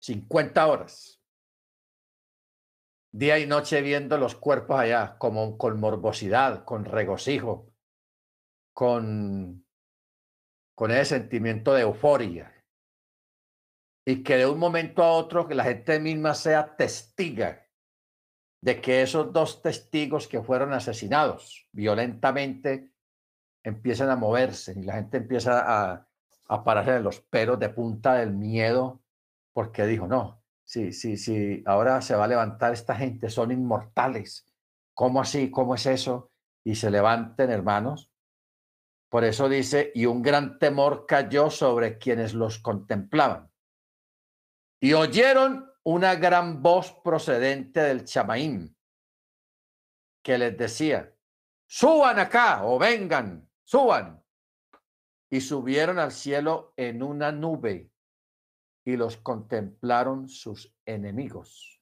[0.00, 1.22] 50 horas.
[3.12, 7.72] Día y noche viendo los cuerpos allá, como con morbosidad, con regocijo,
[8.72, 9.66] con,
[10.74, 12.64] con ese sentimiento de euforia.
[14.06, 17.66] Y que de un momento a otro que la gente misma sea testiga
[18.62, 22.92] de que esos dos testigos que fueron asesinados violentamente
[23.62, 26.08] empiezan a moverse y la gente empieza a,
[26.48, 29.02] a pararse en los pelos de punta del miedo
[29.52, 34.46] porque dijo, no, sí, sí, sí, ahora se va a levantar esta gente, son inmortales.
[34.94, 35.50] ¿Cómo así?
[35.50, 36.30] ¿Cómo es eso?
[36.64, 38.10] Y se levanten, hermanos.
[39.08, 43.50] Por eso dice, y un gran temor cayó sobre quienes los contemplaban.
[44.80, 48.76] Y oyeron una gran voz procedente del chamaín
[50.22, 51.12] que les decía,
[51.66, 54.22] suban acá o vengan, suban.
[55.30, 57.90] Y subieron al cielo en una nube
[58.90, 61.80] y los contemplaron sus enemigos.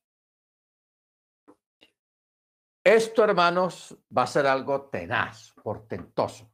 [2.85, 6.51] Esto, hermanos, va a ser algo tenaz, portentoso.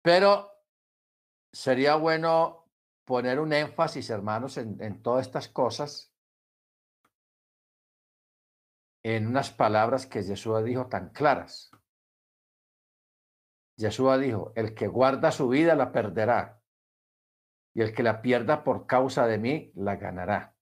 [0.00, 0.48] Pero
[1.52, 2.70] sería bueno
[3.04, 6.14] poner un énfasis, hermanos, en, todas estas cosas,
[9.02, 11.72] en unas palabras que Jesús dijo tan claras.
[13.76, 16.61] Jesús dijo, el que guarda su vida la perderá,
[17.74, 20.54] y el que la pierda por causa de mí la ganará.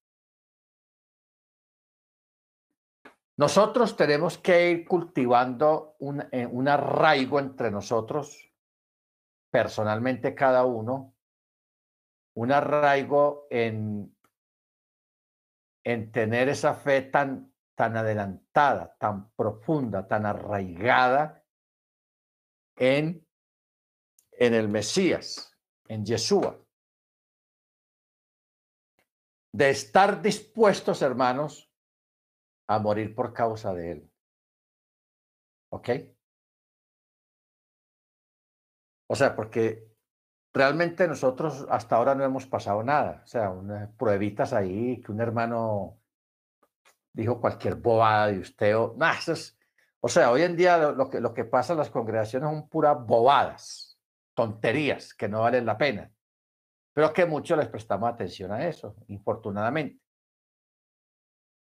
[3.36, 8.52] Nosotros tenemos que ir cultivando un, eh, un arraigo entre nosotros,
[9.50, 11.14] personalmente cada uno,
[12.34, 14.14] un arraigo en,
[15.84, 21.42] en tener esa fe tan, tan adelantada, tan profunda, tan arraigada
[22.76, 23.26] en,
[24.32, 25.58] en el Mesías,
[25.88, 26.58] en Yeshua
[29.52, 31.70] de estar dispuestos, hermanos,
[32.68, 34.10] a morir por causa de Él.
[35.72, 35.90] ¿Ok?
[39.08, 39.88] O sea, porque
[40.52, 43.22] realmente nosotros hasta ahora no hemos pasado nada.
[43.24, 45.98] O sea, unas pruebitas ahí que un hermano
[47.12, 48.76] dijo cualquier bobada de usted.
[48.76, 48.96] O,
[50.00, 52.96] o sea, hoy en día lo, que, lo que pasa en las congregaciones son puras
[53.04, 53.98] bobadas,
[54.34, 56.12] tonterías que no valen la pena.
[56.92, 60.02] Pero que muchos les prestamos atención a eso, infortunadamente.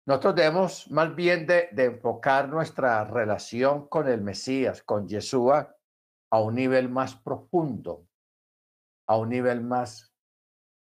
[0.05, 5.75] Nosotros debemos más bien de, enfocar nuestra relación con el Mesías, con Yeshua,
[6.31, 8.07] a un nivel más profundo,
[9.07, 10.13] a un nivel más,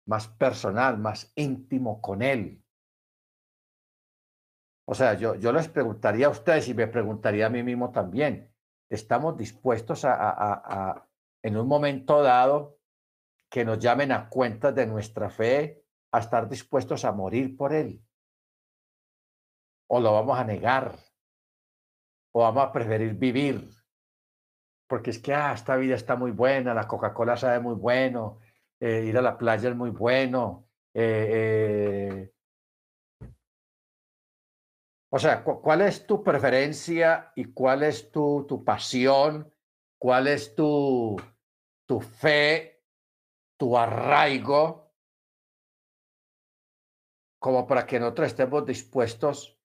[0.06, 2.62] más personal, más íntimo con Él.
[4.86, 8.52] O sea, yo, yo les preguntaría a ustedes y me preguntaría a mí mismo también,
[8.88, 11.06] ¿estamos dispuestos a
[11.42, 12.79] en un momento dado,
[13.50, 18.02] que nos llamen a cuentas de nuestra fe, a estar dispuestos a morir por Él.
[19.88, 20.94] O lo vamos a negar,
[22.32, 23.68] o vamos a preferir vivir,
[24.88, 28.38] porque es que ah, esta vida está muy buena, la Coca-Cola sabe muy bueno,
[28.78, 30.68] eh, ir a la playa es muy bueno.
[30.94, 32.30] Eh,
[33.20, 33.28] eh.
[35.12, 39.52] O sea, ¿cuál es tu preferencia y cuál es tu, tu pasión
[40.00, 41.20] cuál es tu,
[41.86, 42.79] tu fe,
[43.60, 44.90] tu arraigo,
[47.38, 49.60] como para que nosotros estemos dispuestos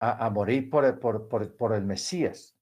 [0.00, 2.56] a, morir por el, por, el Mesías.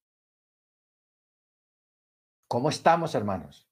[2.49, 3.71] ¿Cómo estamos, hermanos?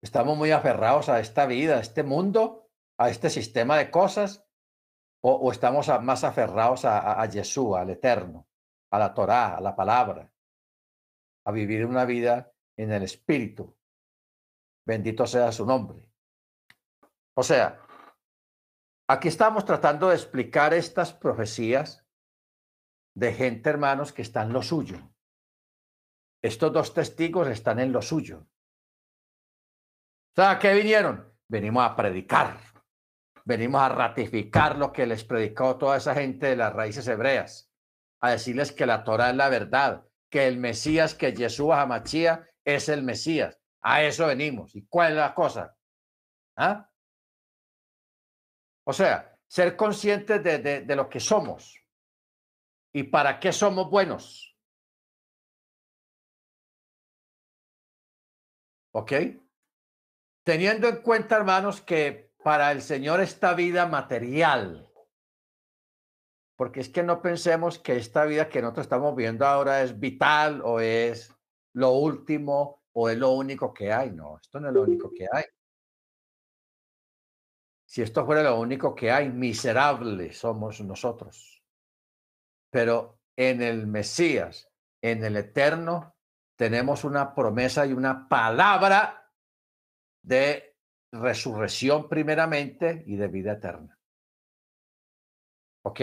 [0.00, 4.46] ¿Estamos muy aferrados a esta vida, a este mundo, a este sistema de cosas?
[5.20, 8.46] ¿O, estamos más aferrados a, a, Yeshua, al Eterno,
[8.92, 10.32] a la Torá, a la palabra,
[11.44, 13.76] a vivir una vida en el Espíritu?
[14.86, 16.08] Bendito sea su nombre.
[17.40, 17.80] O sea,
[19.08, 22.04] aquí estamos tratando de explicar estas profecías
[23.14, 24.98] de gente, hermanos, que está en lo suyo.
[26.42, 28.40] Estos dos testigos están en lo suyo.
[28.40, 31.32] O sea, ¿a qué vinieron?
[31.46, 32.58] Venimos a predicar.
[33.44, 37.70] Venimos a ratificar lo que les predicó toda esa gente de las raíces hebreas.
[38.20, 42.88] A decirles que la Torah es la verdad, que el Mesías, que Yeshua Hamachía es
[42.88, 43.60] el Mesías.
[43.80, 44.74] A eso venimos.
[44.74, 45.76] ¿Y cuál es la cosa?
[46.56, 46.87] ¿Ah?
[48.88, 51.78] O sea, ser conscientes de, de, de lo que somos
[52.90, 54.56] y para qué somos buenos.
[58.94, 59.12] ¿Ok?
[60.42, 64.90] Teniendo en cuenta, hermanos, que para el Señor esta vida material,
[66.56, 70.62] porque es que no pensemos que esta vida que nosotros estamos viendo ahora es vital
[70.64, 71.30] o es
[71.74, 74.12] lo último o es lo único que hay.
[74.12, 75.44] No, esto no es lo único que hay.
[77.88, 81.64] Si esto fuera lo único que hay, miserables somos nosotros.
[82.70, 84.70] Pero en el Mesías,
[85.02, 86.14] en el Eterno,
[86.58, 89.32] tenemos una promesa y una palabra
[90.22, 90.76] de
[91.12, 93.98] resurrección primeramente y de vida eterna.
[95.86, 96.00] ¿Ok?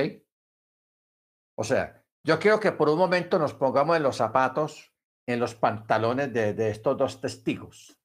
[1.55, 4.91] O sea, yo quiero que por un momento nos pongamos en los zapatos,
[5.27, 7.95] en los pantalones de, de estos dos testigos.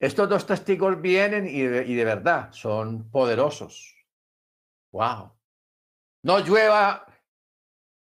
[0.00, 3.96] Estos dos testigos vienen y de, y de verdad son poderosos.
[4.92, 5.32] ¡Wow!
[6.22, 7.06] No llueva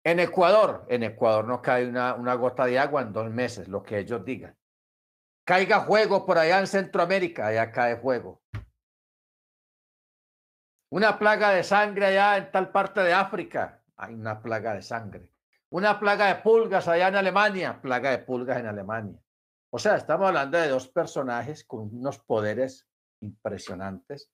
[0.04, 0.86] en Ecuador.
[0.90, 4.24] En Ecuador no cae una, una gota de agua en dos meses, lo que ellos
[4.26, 4.58] digan.
[5.44, 8.42] Caiga fuego por allá en Centroamérica, allá cae fuego.
[10.90, 15.30] Una plaga de sangre allá en tal parte de África, hay una plaga de sangre.
[15.70, 19.20] Una plaga de pulgas allá en Alemania, plaga de pulgas en Alemania.
[19.76, 22.88] O sea, estamos hablando de dos personajes con unos poderes
[23.20, 24.32] impresionantes,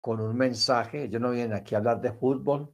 [0.00, 1.02] con un mensaje.
[1.02, 2.72] Ellos no vienen aquí a hablar de fútbol,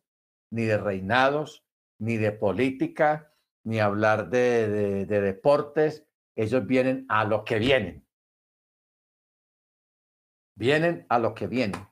[0.53, 1.65] ni de reinados,
[1.99, 3.35] ni de política,
[3.65, 6.07] ni hablar de, de, de deportes.
[6.37, 8.07] Ellos vienen a lo que vienen.
[10.59, 11.89] Vienen a lo que vienen.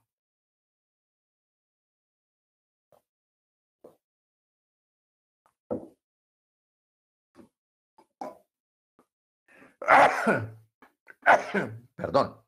[11.96, 12.42] Perdón.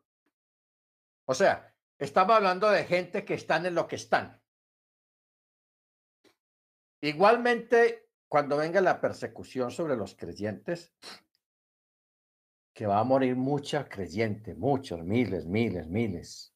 [1.27, 4.41] O sea, estamos hablando de gente que están en lo que están.
[7.01, 10.95] Igualmente, cuando venga la persecución sobre los creyentes,
[12.75, 16.55] que va a morir mucha creyente, muchos, miles, miles, miles.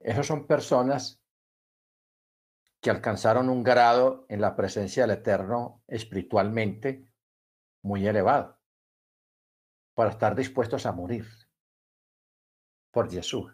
[0.00, 1.20] Esos son personas
[2.80, 7.12] que alcanzaron un grado en la presencia del Eterno espiritualmente
[7.82, 8.61] muy elevado
[9.94, 11.26] para estar dispuestos a morir
[12.90, 13.52] por Jesús.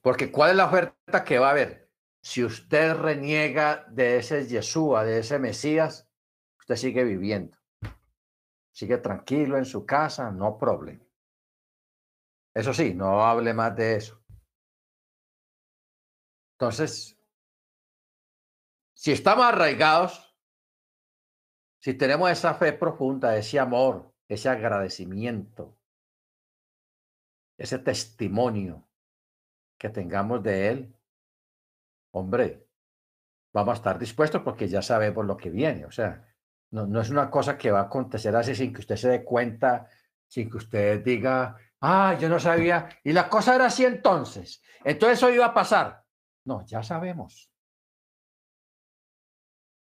[0.00, 1.90] Porque ¿cuál es la oferta que va a haber?
[2.22, 6.08] Si usted reniega de ese Yeshua, de ese Mesías,
[6.58, 7.56] usted sigue viviendo.
[8.70, 11.04] Sigue tranquilo en su casa, no problema.
[12.54, 14.22] Eso sí, no hable más de eso.
[16.54, 17.18] Entonces,
[18.94, 20.33] si estamos arraigados,
[21.84, 25.76] si tenemos esa fe profunda, ese amor, ese agradecimiento,
[27.58, 28.88] ese testimonio
[29.76, 30.96] que tengamos de Él,
[32.14, 32.66] hombre,
[33.52, 35.84] vamos a estar dispuestos porque ya sabemos lo que viene.
[35.84, 36.26] O sea,
[36.70, 39.22] no, no es una cosa que va a acontecer así sin que usted se dé
[39.22, 39.86] cuenta,
[40.26, 44.62] sin que usted diga, ah, yo no sabía, y la cosa era así entonces.
[44.84, 46.02] Entonces eso iba a pasar.
[46.46, 47.53] No, ya sabemos.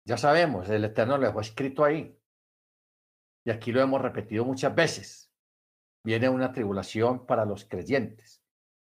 [0.08, 2.16] Ya sabemos, el Eterno lo dejó escrito ahí.
[3.44, 5.32] Y aquí lo hemos repetido muchas veces.
[6.04, 8.44] Viene una tribulación para los creyentes,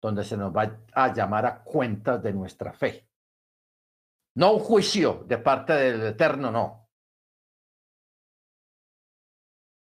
[0.02, 3.10] donde se nos va a llamar a cuentas de nuestra fe.
[4.36, 6.90] No un juicio de parte del Eterno, no.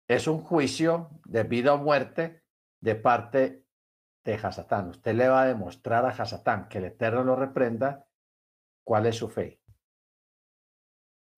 [0.09, 2.43] Es un juicio de vida o muerte
[2.81, 3.67] de parte
[4.25, 4.89] de Hasatán.
[4.89, 8.07] Usted le va a demostrar a Hasatán que el Eterno lo reprenda
[8.85, 9.62] cuál es su fe.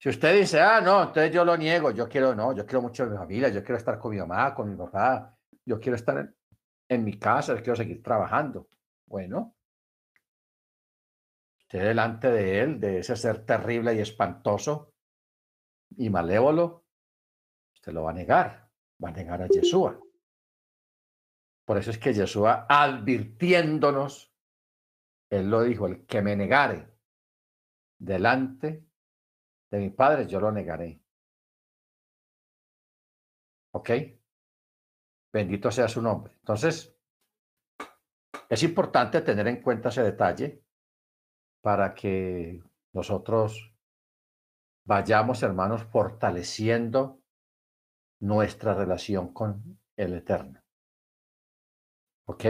[0.05, 3.05] Si usted dice, ah, no, entonces yo lo niego, yo quiero, no, yo quiero mucho
[3.05, 6.18] a mi familia, yo quiero estar con mi mamá, con mi papá, yo quiero estar
[6.18, 6.36] en,
[6.90, 8.68] en mi casa, yo quiero seguir trabajando.
[9.06, 9.56] Bueno,
[11.59, 14.93] usted delante de él, de ese ser terrible y espantoso
[15.97, 16.85] y malévolo,
[17.72, 18.70] usted lo va a negar,
[19.02, 19.98] va a negar a Yeshua.
[21.64, 24.31] Por eso es que Yeshua advirtiéndonos,
[25.31, 26.94] él lo dijo, el que me negare
[27.98, 28.85] delante
[29.74, 31.01] de mi Padre, yo lo negaré.
[33.72, 33.90] ¿Ok?
[35.32, 36.32] Bendito sea su nombre.
[36.38, 36.96] Entonces,
[38.48, 40.62] es importante tener en cuenta ese detalle
[41.60, 43.74] para que nosotros
[44.86, 47.20] vayamos, hermanos, fortaleciendo
[48.20, 50.62] nuestra relación con el Eterno.
[52.26, 52.44] ¿Ok?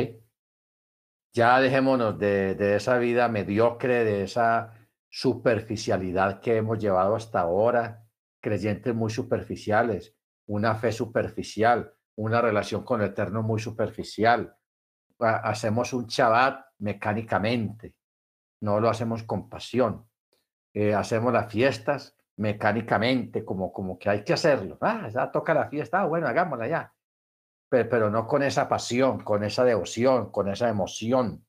[1.33, 4.84] Ya dejémonos de, de esa vida mediocre, de esa
[5.15, 8.05] superficialidad que hemos llevado hasta ahora,
[8.41, 10.17] creyentes muy superficiales,
[10.47, 14.57] una fe superficial, una relación con el Eterno muy superficial.
[15.19, 17.95] Hacemos un Shabbat mecánicamente,
[18.61, 20.09] no lo hacemos con pasión.
[20.73, 24.77] Eh, hacemos las fiestas mecánicamente, como, como que hay que hacerlo.
[24.81, 26.95] Ah, ya toca la fiesta, ah, bueno, hagámosla ya
[27.83, 31.45] pero, no con esa pasión, con esa devoción, con esa emoción.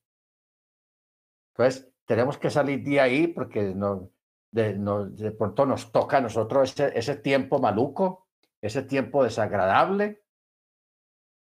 [1.52, 4.10] Entonces, tenemos que salir de ahí porque no,
[4.50, 8.28] de, de pronto nos toca a nosotros ese, ese tiempo maluco,
[8.60, 10.24] ese tiempo desagradable,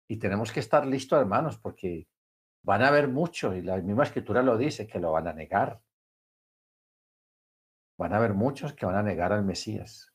[0.08, 2.06] y tenemos que estar listos, hermanos, porque
[2.62, 5.80] van a haber muchos, y la misma escritura lo dice, que lo van a negar.
[7.98, 10.14] Van a haber muchos que van a negar al Mesías.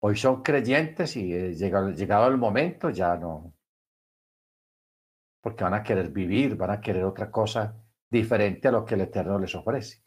[0.00, 3.54] Hoy son creyentes y eh, llegado, llegado el momento ya no.
[5.40, 7.83] Porque van a querer vivir, van a querer otra cosa
[8.14, 10.02] diferente a lo que el Eterno les ofrece.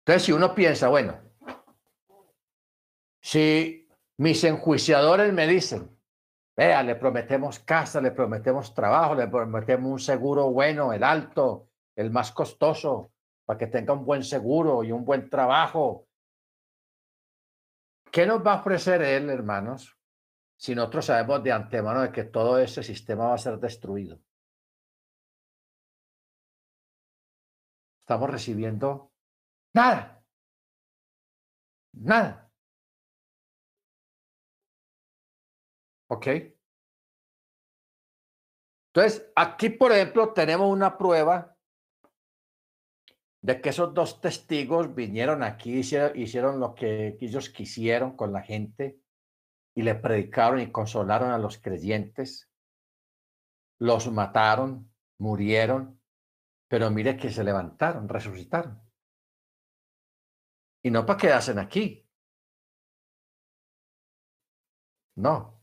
[0.00, 1.20] Entonces, si uno piensa, bueno,
[3.20, 3.88] si
[4.18, 5.96] mis enjuiciadores me dicen,
[6.56, 12.10] vea, le prometemos casa, le prometemos trabajo, le prometemos un seguro bueno, el alto, el
[12.10, 13.12] más costoso,
[13.44, 16.08] para que tenga un buen seguro y un buen trabajo
[18.10, 19.96] ¿Qué nos va a ofrecer Él, hermanos,
[20.56, 24.18] si nosotros sabemos de antemano de que todo ese sistema va a ser destruido?
[28.10, 29.12] Estamos recibiendo
[29.72, 30.20] nada.
[31.92, 32.50] Nada.
[36.08, 36.26] ¿Ok?
[38.88, 41.56] Entonces, aquí, por ejemplo, tenemos una prueba
[43.42, 48.42] de que esos dos testigos vinieron aquí, hicieron, hicieron lo que ellos quisieron con la
[48.42, 49.00] gente
[49.76, 52.50] y le predicaron y consolaron a los creyentes,
[53.78, 55.99] los mataron, murieron,
[56.70, 58.80] pero mire que se levantaron, resucitaron.
[60.84, 62.08] Y no para quedarse aquí.
[65.16, 65.60] No.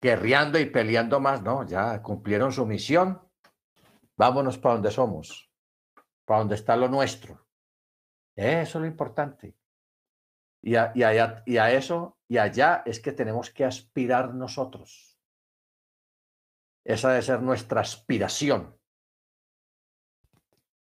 [0.00, 3.28] Guerreando y peleando más, no, ya cumplieron su misión.
[4.16, 5.52] Vámonos para donde somos
[6.24, 7.44] para donde está lo nuestro.
[8.36, 9.56] Eso es lo importante.
[10.62, 11.00] Y a, y,
[11.52, 15.18] y a eso, y allá es que tenemos que aspirar nosotros.
[16.84, 18.80] Esa debe ser nuestra aspiración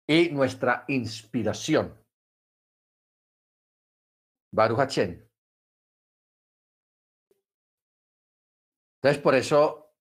[0.06, 1.98] y nuestra inspiración.
[4.52, 4.98] Baruch
[9.06, 9.94] Entonces, por eso,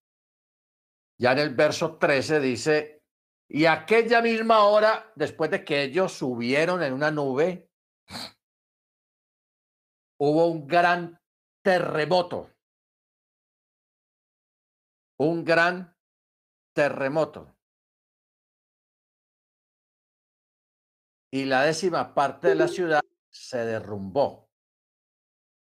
[1.20, 3.04] ya en el verso 13 dice,
[3.48, 7.70] y aquella misma hora, después de que ellos subieron en una nube,
[10.20, 11.20] hubo un gran
[11.64, 12.52] terremoto.
[15.20, 15.96] Un gran
[16.74, 17.55] terremoto.
[21.36, 24.50] Y la décima parte de la ciudad se derrumbó.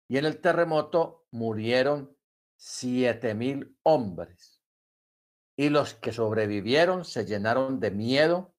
[0.06, 2.16] Y en el terremoto murieron
[2.54, 4.62] siete mil hombres
[5.56, 8.54] y los que sobrevivieron se llenaron de miedo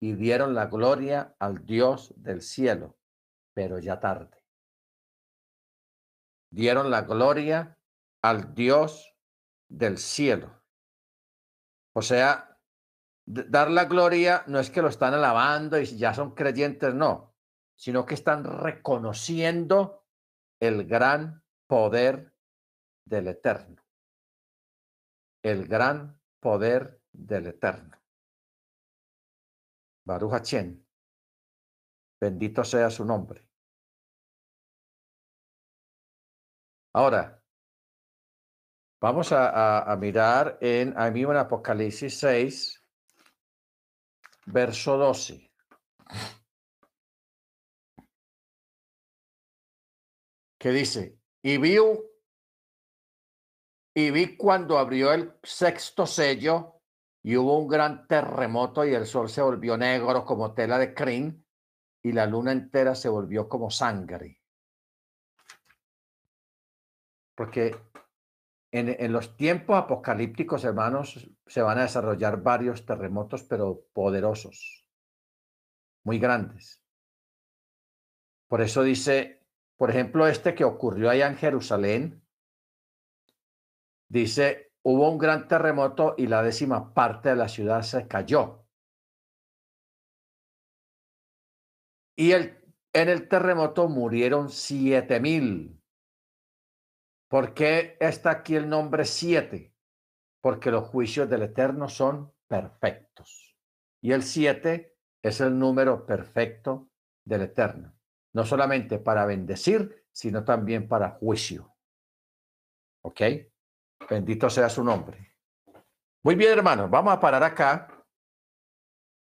[0.00, 2.98] y dieron la gloria al Dios del cielo,
[3.54, 4.44] pero ya tarde.
[6.50, 7.78] Dieron la gloria
[8.22, 9.14] al Dios
[9.68, 10.60] del cielo.
[11.92, 12.49] O sea,
[13.30, 17.34] dar la gloria no es que lo están alabando y ya son creyentes, no,
[17.76, 20.04] sino que están reconociendo
[20.60, 22.34] el gran poder
[23.06, 23.82] del Eterno.
[25.42, 27.96] El gran poder del Eterno.
[30.04, 30.86] Baruch Hachén,
[32.20, 33.46] bendito sea su nombre.
[36.92, 37.40] Ahora,
[39.00, 42.79] vamos a, mirar en, a mí en Apocalipsis 6,
[44.50, 45.50] verso 12.
[50.58, 52.10] Que dice, y viu
[53.94, 56.80] y vi cuando abrió el sexto sello
[57.22, 61.44] y hubo un gran terremoto y el sol se volvió negro como tela de crin
[62.02, 64.40] y la luna entera se volvió como sangre.
[67.34, 67.76] Porque
[68.72, 74.86] en, los tiempos apocalípticos, hermanos, se van a desarrollar varios terremotos, pero poderosos,
[76.04, 76.80] muy grandes.
[78.48, 79.44] Por eso dice,
[79.76, 82.22] por ejemplo, este que ocurrió allá en Jerusalén,
[84.08, 88.66] dice, hubo un gran terremoto y la décima parte de la ciudad se cayó.
[92.16, 92.56] Y el,
[92.92, 95.79] en el terremoto murieron siete mil.
[97.30, 99.72] ¿Por qué está aquí el nombre siete?
[100.42, 103.56] Porque los juicios del Eterno son perfectos.
[104.02, 106.90] Y el siete es el número perfecto
[107.24, 107.94] del Eterno.
[108.34, 111.76] No solamente para bendecir, sino también para juicio.
[113.04, 113.20] ¿Ok?
[114.08, 115.36] Bendito sea su nombre.
[116.24, 118.04] Muy bien, hermanos, vamos a parar acá,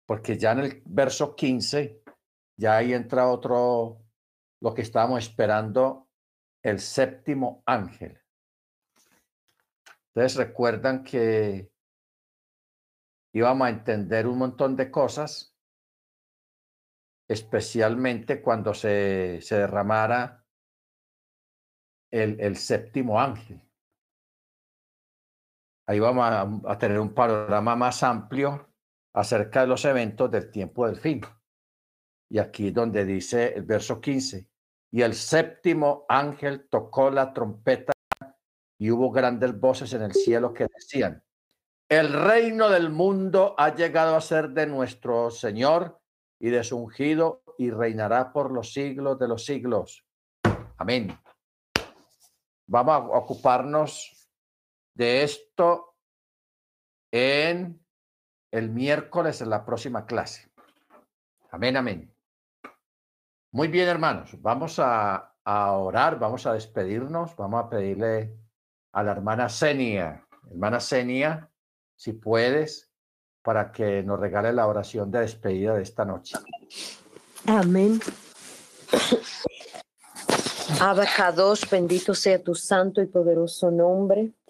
[0.06, 2.02] porque ya en el verso 15,
[2.56, 4.04] ya ahí entra otro,
[4.60, 6.01] lo que estábamos esperando
[6.62, 8.20] el séptimo ángel.
[10.08, 11.72] Ustedes recuerdan que
[13.34, 15.56] íbamos a entender un montón de cosas,
[17.28, 20.44] especialmente cuando se, se derramara
[22.10, 23.66] el, el, séptimo ángel.
[25.86, 28.70] Ahí vamos a, a tener un panorama más amplio
[29.14, 31.22] acerca de los eventos del tiempo del fin.
[32.30, 34.51] Y aquí donde dice el verso 15,
[34.92, 37.92] y el séptimo ángel tocó la trompeta
[38.78, 41.24] y hubo grandes voces en el cielo que decían,
[41.88, 45.98] el reino del mundo ha llegado a ser de nuestro Señor
[46.38, 50.04] y de su ungido y reinará por los siglos de los siglos.
[50.76, 51.18] Amén.
[52.66, 54.28] Vamos a ocuparnos
[54.94, 55.96] de esto
[57.10, 57.82] en
[58.50, 60.50] el miércoles en la próxima clase.
[61.50, 62.11] Amén, amén.
[63.54, 68.34] Muy bien, hermanos, vamos a, orar, vamos a despedirnos, vamos a pedirle
[68.92, 71.50] a la hermana Senia, hermana Senia,
[71.94, 72.90] si puedes,
[73.42, 76.38] para que nos regale la oración de despedida de esta noche.
[77.44, 78.00] Amén.
[80.80, 84.32] Abacados, bendito sea tu santo y poderoso nombre.